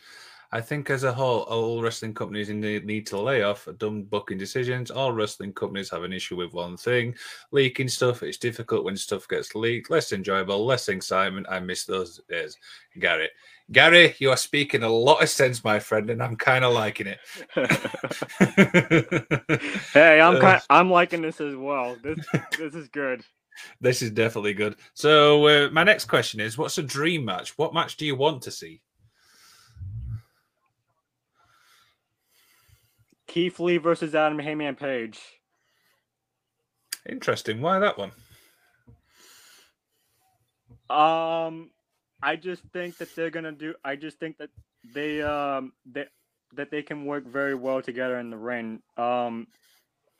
I 0.55 0.61
think 0.61 0.89
as 0.89 1.03
a 1.03 1.13
whole, 1.13 1.41
all 1.41 1.83
wrestling 1.83 2.15
companies 2.15 2.49
need 2.49 3.09
to 3.09 3.21
lay 3.21 3.43
off 3.43 3.67
dumb 3.79 4.05
booking 4.05 4.39
decisions. 4.39 4.89
All 4.89 5.11
wrestling 5.11 5.53
companies 5.53 5.91
have 5.91 6.05
an 6.05 6.13
issue 6.13 6.37
with 6.37 6.53
one 6.53 6.77
thing 6.77 7.17
leaking 7.51 7.89
stuff. 7.89 8.23
It's 8.23 8.39
difficult 8.39 8.85
when 8.85 8.97
stuff 8.97 9.27
gets 9.27 9.57
leaked, 9.57 9.91
less 9.91 10.13
enjoyable, 10.13 10.65
less 10.65 10.89
excitement. 10.89 11.49
I 11.51 11.59
miss 11.59 11.87
those 11.87 12.21
days. 12.29 12.57
Gary, 13.01 13.31
Gary, 13.73 14.15
you 14.21 14.31
are 14.31 14.37
speaking 14.37 14.85
a 14.85 14.89
lot 14.89 15.25
of 15.25 15.29
sense, 15.29 15.65
my 15.65 15.81
friend, 15.81 16.09
and 16.09 16.23
I'm 16.23 16.37
kind 16.37 16.65
of 16.65 16.73
liking 16.73 17.09
it. 17.09 17.19
hey, 19.93 20.21
I'm 20.21 20.41
kind, 20.41 20.63
I'm 20.71 20.89
liking 20.89 21.23
this 21.23 21.41
as 21.41 21.57
well. 21.57 21.97
This 22.01 22.25
this 22.57 22.77
is 22.77 22.87
good. 22.89 23.25
This 23.81 24.03
is 24.03 24.11
definitely 24.11 24.53
good. 24.53 24.75
So, 24.95 25.47
uh, 25.47 25.71
my 25.71 25.85
next 25.85 26.07
question 26.07 26.41
is: 26.41 26.59
What's 26.59 26.79
a 26.79 26.83
dream 26.83 27.25
match? 27.25 27.57
What 27.57 27.73
match 27.73 27.97
do 27.97 28.05
you 28.05 28.17
want 28.17 28.43
to 28.43 28.51
see? 28.51 28.81
Keith 33.35 33.59
Lee 33.59 33.79
versus 33.79 34.15
Adam 34.15 34.39
Hangman 34.39 34.77
Page. 34.77 35.19
Interesting. 37.09 37.61
Why 37.61 37.81
that 37.81 37.99
one? 37.99 38.13
Um, 40.89 41.71
I 42.23 42.37
just 42.37 42.63
think 42.73 42.97
that 42.99 43.13
they're 43.17 43.31
gonna 43.31 43.51
do. 43.51 43.75
I 43.85 43.97
just 43.97 44.21
think 44.21 44.39
that 44.39 44.51
they 44.95 45.21
um 45.21 45.73
that 45.95 46.11
that 46.53 46.71
they 46.71 46.81
can 46.83 47.07
work 47.07 47.27
very 47.27 47.57
well 47.57 47.83
together 47.83 48.21
in 48.21 48.31
the 48.31 48.37
ring. 48.37 48.81
Um, 48.97 49.49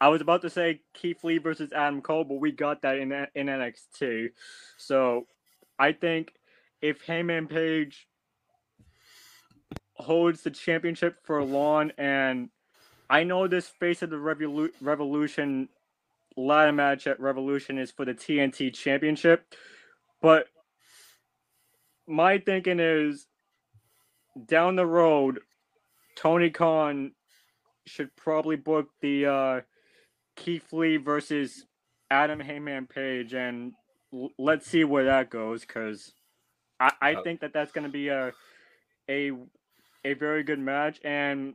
I 0.01 0.09
was 0.09 0.21
about 0.21 0.43
to 0.43 0.51
say 0.51 0.81
Keith 0.93 1.23
Lee 1.23 1.39
versus 1.39 1.73
Adam 1.73 2.03
Cole, 2.03 2.25
but 2.25 2.41
we 2.41 2.51
got 2.51 2.83
that 2.83 2.99
in 2.99 3.13
in 3.37 3.47
NXT. 3.47 4.31
So 4.77 5.29
I 5.79 5.93
think 5.93 6.33
if 6.83 7.03
Hangman 7.03 7.47
Page 7.47 8.09
holds 9.95 10.43
the 10.43 10.51
championship 10.51 11.25
for 11.25 11.45
long 11.45 11.93
and 11.97 12.51
I 13.09 13.25
know 13.25 13.47
this 13.47 13.69
face 13.69 14.03
of 14.03 14.11
the 14.11 14.17
Revolu- 14.17 14.73
Revolution 14.81 15.69
ladder 16.37 16.73
match 16.73 17.07
at 17.07 17.21
Revolution 17.21 17.79
is 17.79 17.91
for 17.91 18.05
the 18.05 18.15
TNT 18.15 18.75
Championship, 18.75 19.55
but 20.21 20.47
my 22.07 22.39
thinking 22.39 22.81
is 22.81 23.27
down 24.47 24.77
the 24.77 24.87
road, 24.87 25.41
Tony 26.17 26.51
Khan 26.51 27.13
should 27.87 28.15
probably 28.17 28.57
book 28.57 28.89
the 29.01 29.27
uh, 29.27 29.61
Keith 30.37 30.73
Lee 30.73 30.97
versus 30.97 31.67
Adam 32.11 32.41
Hangman 32.41 32.87
Page, 32.87 33.35
and 33.35 33.73
l- 34.13 34.31
let's 34.39 34.67
see 34.67 34.85
where 34.85 35.05
that 35.05 35.31
goes. 35.31 35.63
Because 35.63 36.15
I, 36.81 36.93
I 37.01 37.15
uh, 37.15 37.23
think 37.23 37.41
that 37.41 37.53
that's 37.53 37.73
going 37.73 37.85
to 37.87 37.93
be 37.93 38.09
a 38.09 38.33
a 39.09 39.33
a 40.05 40.15
very 40.15 40.43
good 40.43 40.59
match, 40.59 41.01
and 41.05 41.55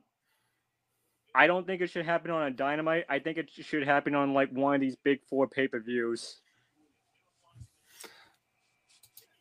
I 1.35 1.47
don't 1.47 1.65
think 1.65 1.81
it 1.81 1.89
should 1.89 2.05
happen 2.05 2.31
on 2.31 2.43
a 2.43 2.51
Dynamite. 2.51 3.05
I 3.09 3.19
think 3.19 3.37
it 3.37 3.49
should 3.51 3.85
happen 3.85 4.15
on 4.15 4.33
like 4.33 4.51
one 4.51 4.75
of 4.75 4.81
these 4.81 4.95
big 4.95 5.19
four 5.29 5.47
pay 5.47 5.67
per 5.67 5.79
views. 5.79 6.41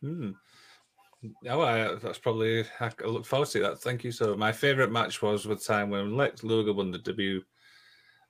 Hmm. 0.00 0.30
Oh, 1.48 1.60
I, 1.60 1.94
that's 1.96 2.18
probably 2.18 2.64
I 2.80 2.90
look 3.04 3.26
forward 3.26 3.48
to 3.48 3.60
that. 3.60 3.80
Thank 3.80 4.04
you. 4.04 4.12
So, 4.12 4.36
my 4.36 4.52
favorite 4.52 4.92
match 4.92 5.20
was 5.20 5.46
with 5.46 5.64
time 5.64 5.90
when 5.90 6.16
Lex 6.16 6.44
Luger 6.44 6.72
won 6.72 6.92
the 6.92 6.98
W. 6.98 7.42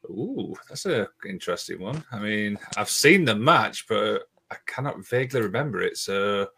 Ooh, 0.07 0.55
that's 0.69 0.87
a 0.87 1.09
interesting 1.27 1.81
one. 1.81 2.03
I 2.13 2.19
mean, 2.19 2.59
I've 2.77 2.89
seen 2.89 3.25
the 3.25 3.35
match, 3.35 3.87
but 3.89 4.23
I 4.51 4.57
cannot 4.67 5.07
vaguely 5.07 5.43
remember 5.43 5.83
it. 5.83 5.99
So, 5.99 6.49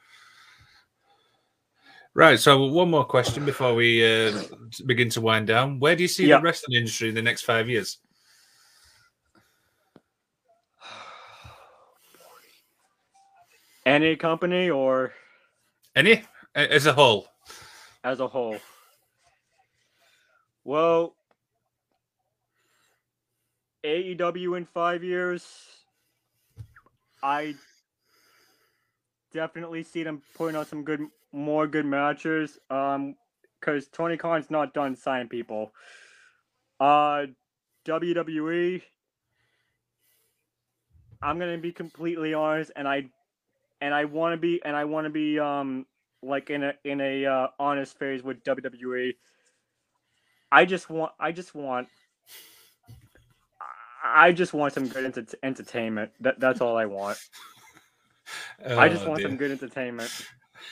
Right. 2.15 2.39
So 2.39 2.67
one 2.67 2.91
more 2.91 3.05
question 3.05 3.45
before 3.45 3.75
we 3.75 4.05
uh, 4.05 4.43
begin 4.85 5.09
to 5.11 5.21
wind 5.21 5.47
down. 5.47 5.79
Where 5.79 5.95
do 5.95 6.03
you 6.03 6.09
see 6.09 6.27
the 6.27 6.41
wrestling 6.41 6.77
industry 6.77 7.11
in 7.11 7.15
the 7.15 7.23
next 7.23 7.43
five 7.43 7.69
years? 7.69 7.99
Any 13.87 14.17
company 14.17 14.71
or 14.71 15.13
any 15.97 16.23
as 16.55 16.87
a 16.87 16.93
whole? 16.93 17.29
As 18.05 18.21
a 18.21 18.29
whole. 18.29 18.59
Well, 20.65 21.15
AEW 23.85 24.57
in 24.57 24.65
five 24.67 25.03
years, 25.03 25.47
I 27.23 27.55
definitely 29.33 29.83
see 29.83 30.03
them 30.03 30.23
putting 30.37 30.57
out 30.57 30.67
some 30.67 30.85
good 30.85 31.07
more 31.33 31.67
good 31.67 31.87
matches. 31.87 32.59
Um, 32.71 33.17
because 33.61 33.89
Tony 33.89 34.17
Khan's 34.17 34.51
not 34.51 34.73
done 34.73 34.97
signing 34.97 35.29
people. 35.29 35.73
Uh, 36.79 37.27
WWE. 37.87 38.83
I'm 41.23 41.39
gonna 41.39 41.59
be 41.59 41.73
completely 41.73 42.33
honest, 42.33 42.71
and 42.77 42.89
I, 42.89 43.11
and 43.83 43.93
I 43.93 44.07
want 44.07 44.33
to 44.33 44.39
be, 44.39 44.63
and 44.65 44.75
I 44.75 44.85
want 44.87 45.05
to 45.05 45.11
be, 45.11 45.39
um, 45.39 45.85
like 46.23 46.49
in 46.49 46.65
a 46.65 46.75
in 46.85 47.01
a 47.01 47.27
uh, 47.27 47.49
honest 47.59 47.99
phase 47.99 48.23
with 48.23 48.43
WWE. 48.45 49.13
I 50.53 50.65
just 50.65 50.89
want, 50.89 51.13
I 51.21 51.31
just 51.33 51.55
want, 51.55 51.89
I 54.03 54.33
just 54.33 54.55
want 54.55 54.73
some 54.73 54.89
good 54.89 55.05
ent- 55.05 55.35
entertainment. 55.43 56.13
That 56.21 56.41
that's 56.41 56.63
all 56.63 56.79
I 56.79 56.87
want. 56.87 57.19
Oh, 58.65 58.79
I 58.79 58.89
just 58.89 59.07
want 59.07 59.19
dear. 59.19 59.29
some 59.29 59.37
good 59.37 59.51
entertainment. 59.51 60.11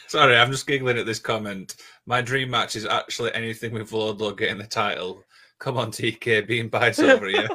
Sorry, 0.06 0.36
I'm 0.36 0.50
just 0.50 0.66
giggling 0.66 0.98
at 0.98 1.06
this 1.06 1.18
comment. 1.18 1.76
My 2.06 2.20
dream 2.20 2.50
match 2.50 2.76
is 2.76 2.86
actually 2.86 3.34
anything 3.34 3.72
with 3.72 3.90
Wardlow 3.90 4.36
getting 4.36 4.58
the 4.58 4.66
title. 4.66 5.22
Come 5.58 5.76
on, 5.76 5.90
TK, 5.90 6.46
being 6.46 6.68
biased 6.68 7.00
over 7.00 7.28
you. 7.28 7.48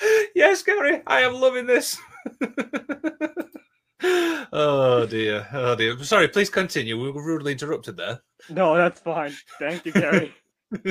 yes, 0.34 0.62
Gary, 0.62 1.02
I 1.06 1.20
am 1.22 1.34
loving 1.34 1.66
this. 1.66 1.98
oh 4.52 5.06
dear, 5.06 5.46
oh 5.52 5.74
dear. 5.74 5.98
Sorry, 6.04 6.28
please 6.28 6.50
continue. 6.50 7.00
We 7.00 7.10
were 7.10 7.24
rudely 7.24 7.52
interrupted 7.52 7.96
there. 7.96 8.20
No, 8.50 8.76
that's 8.76 9.00
fine. 9.00 9.32
Thank 9.58 9.86
you, 9.86 9.92
Gary. 9.92 10.34
oh, 10.72 10.84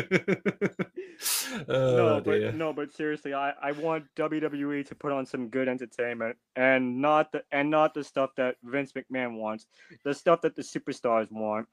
no, 1.67 2.19
dear. 2.19 2.51
but 2.51 2.55
no, 2.55 2.73
but 2.73 2.91
seriously, 2.91 3.33
I, 3.33 3.51
I 3.61 3.73
want 3.73 4.05
WWE 4.15 4.87
to 4.87 4.95
put 4.95 5.11
on 5.11 5.25
some 5.25 5.49
good 5.49 5.67
entertainment 5.67 6.35
and 6.55 6.99
not 6.99 7.31
the 7.31 7.43
and 7.51 7.69
not 7.69 7.93
the 7.93 8.03
stuff 8.03 8.31
that 8.37 8.55
Vince 8.63 8.93
McMahon 8.93 9.37
wants, 9.37 9.67
the 10.03 10.15
stuff 10.15 10.41
that 10.41 10.55
the 10.55 10.63
superstars 10.63 11.31
want, 11.31 11.67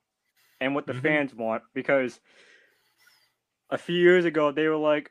and 0.61 0.75
what 0.75 0.87
the 0.87 0.93
mm-hmm. 0.93 1.03
fans 1.03 1.35
want. 1.35 1.63
Because 1.73 2.21
a 3.71 3.79
few 3.79 3.99
years 3.99 4.27
ago, 4.27 4.53
they 4.53 4.69
were 4.69 4.77
like, 4.77 5.11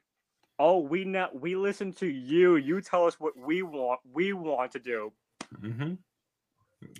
"Oh, 0.59 0.77
we 0.79 1.03
not 1.03 1.39
we 1.39 1.55
listen 1.55 1.93
to 1.93 2.05
you. 2.05 2.57
You 2.57 2.79
tell 2.81 3.07
us 3.07 3.19
what 3.19 3.35
we 3.35 3.63
want. 3.63 4.01
We 4.11 4.33
want 4.33 4.71
to 4.73 4.79
do." 4.79 5.11
Mm-hmm. 5.59 5.93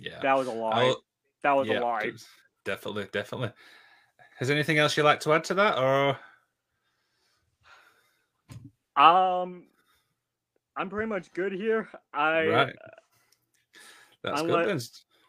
Yeah, 0.00 0.18
that 0.22 0.36
was 0.36 0.48
a 0.48 0.52
lie. 0.52 0.86
I'll... 0.86 1.02
That 1.44 1.52
was 1.52 1.68
yeah, 1.68 1.78
a 1.78 1.80
lie. 1.80 2.12
Definitely, 2.64 3.06
definitely. 3.12 3.52
Has 4.38 4.50
anything 4.50 4.78
else 4.78 4.96
you'd 4.96 5.04
like 5.04 5.20
to 5.20 5.32
add 5.32 5.44
to 5.44 5.54
that, 5.54 5.78
or? 5.78 6.18
Um, 8.96 9.66
I'm 10.76 10.88
pretty 10.88 11.08
much 11.08 11.32
good 11.32 11.52
here. 11.52 11.88
I 12.12 12.46
right. 12.46 12.74
That's 14.22 14.40
I'm 14.40 14.46
good. 14.46 14.82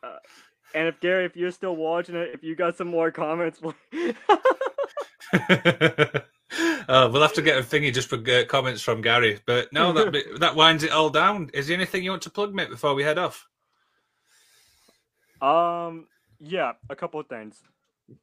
Uh, 0.03 0.18
and 0.74 0.88
if 0.88 0.99
Gary, 0.99 1.26
if 1.26 1.36
you're 1.36 1.51
still 1.51 1.76
watching 1.76 2.16
it, 2.16 2.32
if 2.34 2.43
you 2.43 2.56
got 2.56 2.78
some 2.78 2.88
more 2.88 3.12
comments, 3.12 3.62
uh, 6.88 7.10
we'll 7.12 7.22
have 7.22 7.34
to 7.34 7.41
get 7.41 7.58
a 7.58 7.62
thingy 7.62 7.93
just 7.93 8.10
for 8.10 8.18
uh, 8.18 8.45
comments 8.47 8.82
from 8.82 9.01
Gary. 9.01 9.39
But 9.45 9.72
no, 9.72 9.93
that 10.12 10.39
that 10.39 10.56
winds 10.56 10.84
it 10.84 10.91
all 10.91 11.10
down. 11.10 11.49
Is 11.53 11.68
there 11.68 11.76
anything 11.76 12.03
you 12.03 12.12
want 12.12 12.24
to 12.24 12.30
plug, 12.30 12.53
mate, 12.53 12.70
before 12.70 12.93
we 12.95 13.03
head 13.03 13.18
off? 13.18 13.47
Um, 15.41 16.08
yeah, 16.39 16.74
a 16.89 16.95
couple 16.95 17.20
of 17.20 17.28
things. 17.28 17.58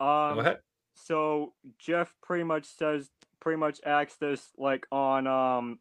Um, 0.00 0.34
Go 0.34 0.40
ahead. 0.40 0.58
So 0.94 1.52
Jeff 1.78 2.14
pretty 2.22 2.44
much 2.44 2.66
says 2.66 3.10
pretty 3.40 3.58
much 3.58 3.80
acts 3.84 4.16
this 4.16 4.50
like 4.56 4.86
on 4.92 5.26
um 5.26 5.78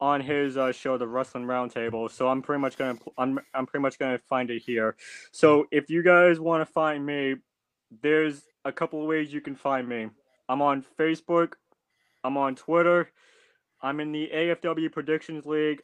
on 0.00 0.20
his 0.20 0.56
uh, 0.56 0.70
show, 0.70 0.96
the 0.96 1.08
Wrestling 1.08 1.44
Roundtable. 1.44 2.10
So 2.10 2.28
I'm 2.28 2.42
pretty 2.42 2.60
much 2.60 2.78
gonna 2.78 2.98
I'm 3.16 3.40
I'm 3.54 3.66
pretty 3.66 3.82
much 3.82 3.98
gonna 3.98 4.18
find 4.18 4.50
it 4.50 4.62
here. 4.62 4.96
So 5.32 5.66
if 5.70 5.90
you 5.90 6.02
guys 6.02 6.38
want 6.38 6.60
to 6.60 6.72
find 6.72 7.04
me, 7.04 7.36
there's 8.02 8.42
a 8.64 8.72
couple 8.72 9.00
of 9.00 9.08
ways 9.08 9.32
you 9.32 9.40
can 9.40 9.56
find 9.56 9.88
me. 9.88 10.08
I'm 10.48 10.62
on 10.62 10.84
Facebook. 10.98 11.54
I'm 12.24 12.36
on 12.36 12.54
Twitter. 12.54 13.10
I'm 13.80 14.00
in 14.00 14.12
the 14.12 14.30
AFW 14.32 14.90
Predictions 14.90 15.46
League. 15.46 15.82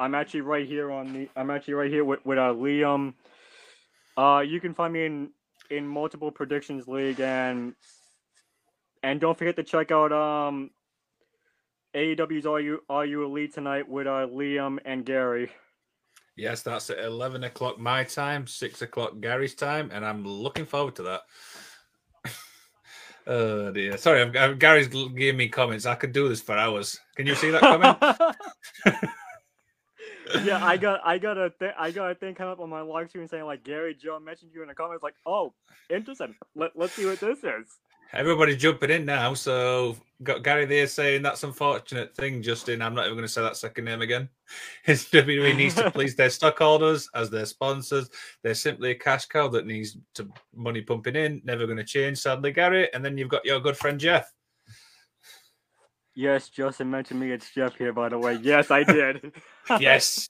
I'm 0.00 0.14
actually 0.14 0.40
right 0.40 0.66
here 0.66 0.90
on 0.90 1.12
the. 1.12 1.28
I'm 1.36 1.50
actually 1.50 1.74
right 1.74 1.90
here 1.90 2.04
with 2.04 2.24
with 2.26 2.38
uh, 2.38 2.52
Liam. 2.52 3.14
Uh, 4.16 4.42
you 4.46 4.60
can 4.60 4.74
find 4.74 4.92
me 4.92 5.06
in 5.06 5.30
in 5.70 5.86
multiple 5.86 6.30
predictions 6.30 6.86
league 6.86 7.20
and 7.20 7.74
and 9.02 9.20
don't 9.20 9.36
forget 9.36 9.56
to 9.56 9.62
check 9.62 9.90
out 9.90 10.12
um 10.12 10.70
AEW's 11.94 12.46
Are 12.46 12.60
You 12.60 12.80
Are 12.88 13.06
You 13.06 13.24
Elite 13.24 13.54
tonight 13.54 13.88
with 13.88 14.06
uh, 14.06 14.26
Liam 14.26 14.78
and 14.84 15.04
Gary. 15.04 15.50
Yes, 16.36 16.62
that's 16.62 16.90
at 16.90 16.98
eleven 16.98 17.44
o'clock 17.44 17.78
my 17.78 18.02
time, 18.02 18.46
six 18.48 18.82
o'clock 18.82 19.20
Gary's 19.20 19.54
time, 19.54 19.90
and 19.92 20.04
I'm 20.04 20.24
looking 20.24 20.66
forward 20.66 20.96
to 20.96 21.02
that. 21.04 21.20
oh 23.28 23.70
dear, 23.70 23.96
sorry, 23.96 24.22
I'm, 24.22 24.36
I'm, 24.36 24.58
Gary's 24.58 24.88
giving 24.88 25.36
me 25.36 25.48
comments. 25.48 25.86
I 25.86 25.94
could 25.94 26.12
do 26.12 26.28
this 26.28 26.42
for 26.42 26.56
hours. 26.58 26.98
Can 27.14 27.26
you 27.26 27.36
see 27.36 27.50
that 27.50 27.60
comment? 27.60 29.06
yeah, 30.42 30.64
I 30.64 30.76
got 30.76 31.00
I 31.04 31.18
got 31.18 31.38
a 31.38 31.50
th- 31.50 31.74
I 31.78 31.90
got 31.90 32.10
a 32.10 32.14
thing 32.14 32.34
come 32.34 32.48
up 32.48 32.60
on 32.60 32.70
my 32.70 32.80
live 32.80 33.08
stream 33.08 33.26
saying 33.26 33.44
like 33.44 33.64
Gary 33.64 33.94
Joe 33.94 34.18
mentioned 34.18 34.52
you 34.54 34.62
in 34.62 34.68
the 34.68 34.74
comments 34.74 35.02
like 35.02 35.14
oh 35.26 35.52
interesting 35.90 36.34
let 36.54 36.72
let's 36.74 36.92
see 36.94 37.06
what 37.06 37.20
this 37.20 37.38
is. 37.38 37.66
Everybody's 38.12 38.58
jumping 38.58 38.90
in 38.90 39.04
now, 39.04 39.34
so 39.34 39.96
got 40.22 40.44
Gary 40.44 40.66
there 40.66 40.86
saying 40.86 41.22
that's 41.22 41.42
unfortunate 41.42 42.14
thing, 42.14 42.42
Justin. 42.42 42.80
I'm 42.80 42.94
not 42.94 43.06
even 43.06 43.16
going 43.16 43.26
to 43.26 43.32
say 43.32 43.42
that 43.42 43.56
second 43.56 43.86
name 43.86 44.02
again. 44.02 44.28
His 44.84 45.06
WWE 45.06 45.56
needs 45.56 45.74
to 45.74 45.90
please 45.90 46.14
their 46.14 46.30
stockholders 46.30 47.08
as 47.14 47.28
their 47.28 47.46
sponsors. 47.46 48.08
They're 48.42 48.54
simply 48.54 48.92
a 48.92 48.94
cash 48.94 49.26
cow 49.26 49.48
that 49.48 49.66
needs 49.66 49.96
to 50.14 50.28
money 50.54 50.80
pumping 50.80 51.16
in. 51.16 51.42
Never 51.44 51.66
going 51.66 51.78
to 51.78 51.84
change, 51.84 52.18
sadly, 52.18 52.52
Gary. 52.52 52.88
And 52.94 53.04
then 53.04 53.18
you've 53.18 53.30
got 53.30 53.44
your 53.44 53.58
good 53.58 53.76
friend 53.76 53.98
Jeff. 53.98 54.32
Yes, 56.14 56.48
Justin 56.48 56.90
mentioned 56.90 57.18
me. 57.18 57.32
It's 57.32 57.50
Jeff 57.52 57.76
here, 57.76 57.92
by 57.92 58.08
the 58.08 58.18
way. 58.18 58.38
Yes, 58.40 58.70
I 58.70 58.84
did. 58.84 59.32
yes. 59.80 60.28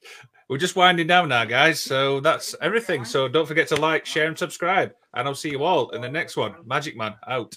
We're 0.48 0.58
just 0.58 0.76
winding 0.76 1.06
down 1.06 1.28
now, 1.28 1.44
guys. 1.44 1.80
So 1.80 2.20
that's 2.20 2.54
everything. 2.60 3.04
So 3.04 3.28
don't 3.28 3.46
forget 3.46 3.68
to 3.68 3.76
like, 3.76 4.06
share, 4.06 4.28
and 4.28 4.38
subscribe. 4.38 4.92
And 5.14 5.28
I'll 5.28 5.34
see 5.34 5.50
you 5.50 5.62
all 5.62 5.90
in 5.90 6.00
the 6.00 6.08
next 6.08 6.36
one. 6.36 6.54
Magic 6.66 6.96
Man 6.96 7.14
out. 7.26 7.56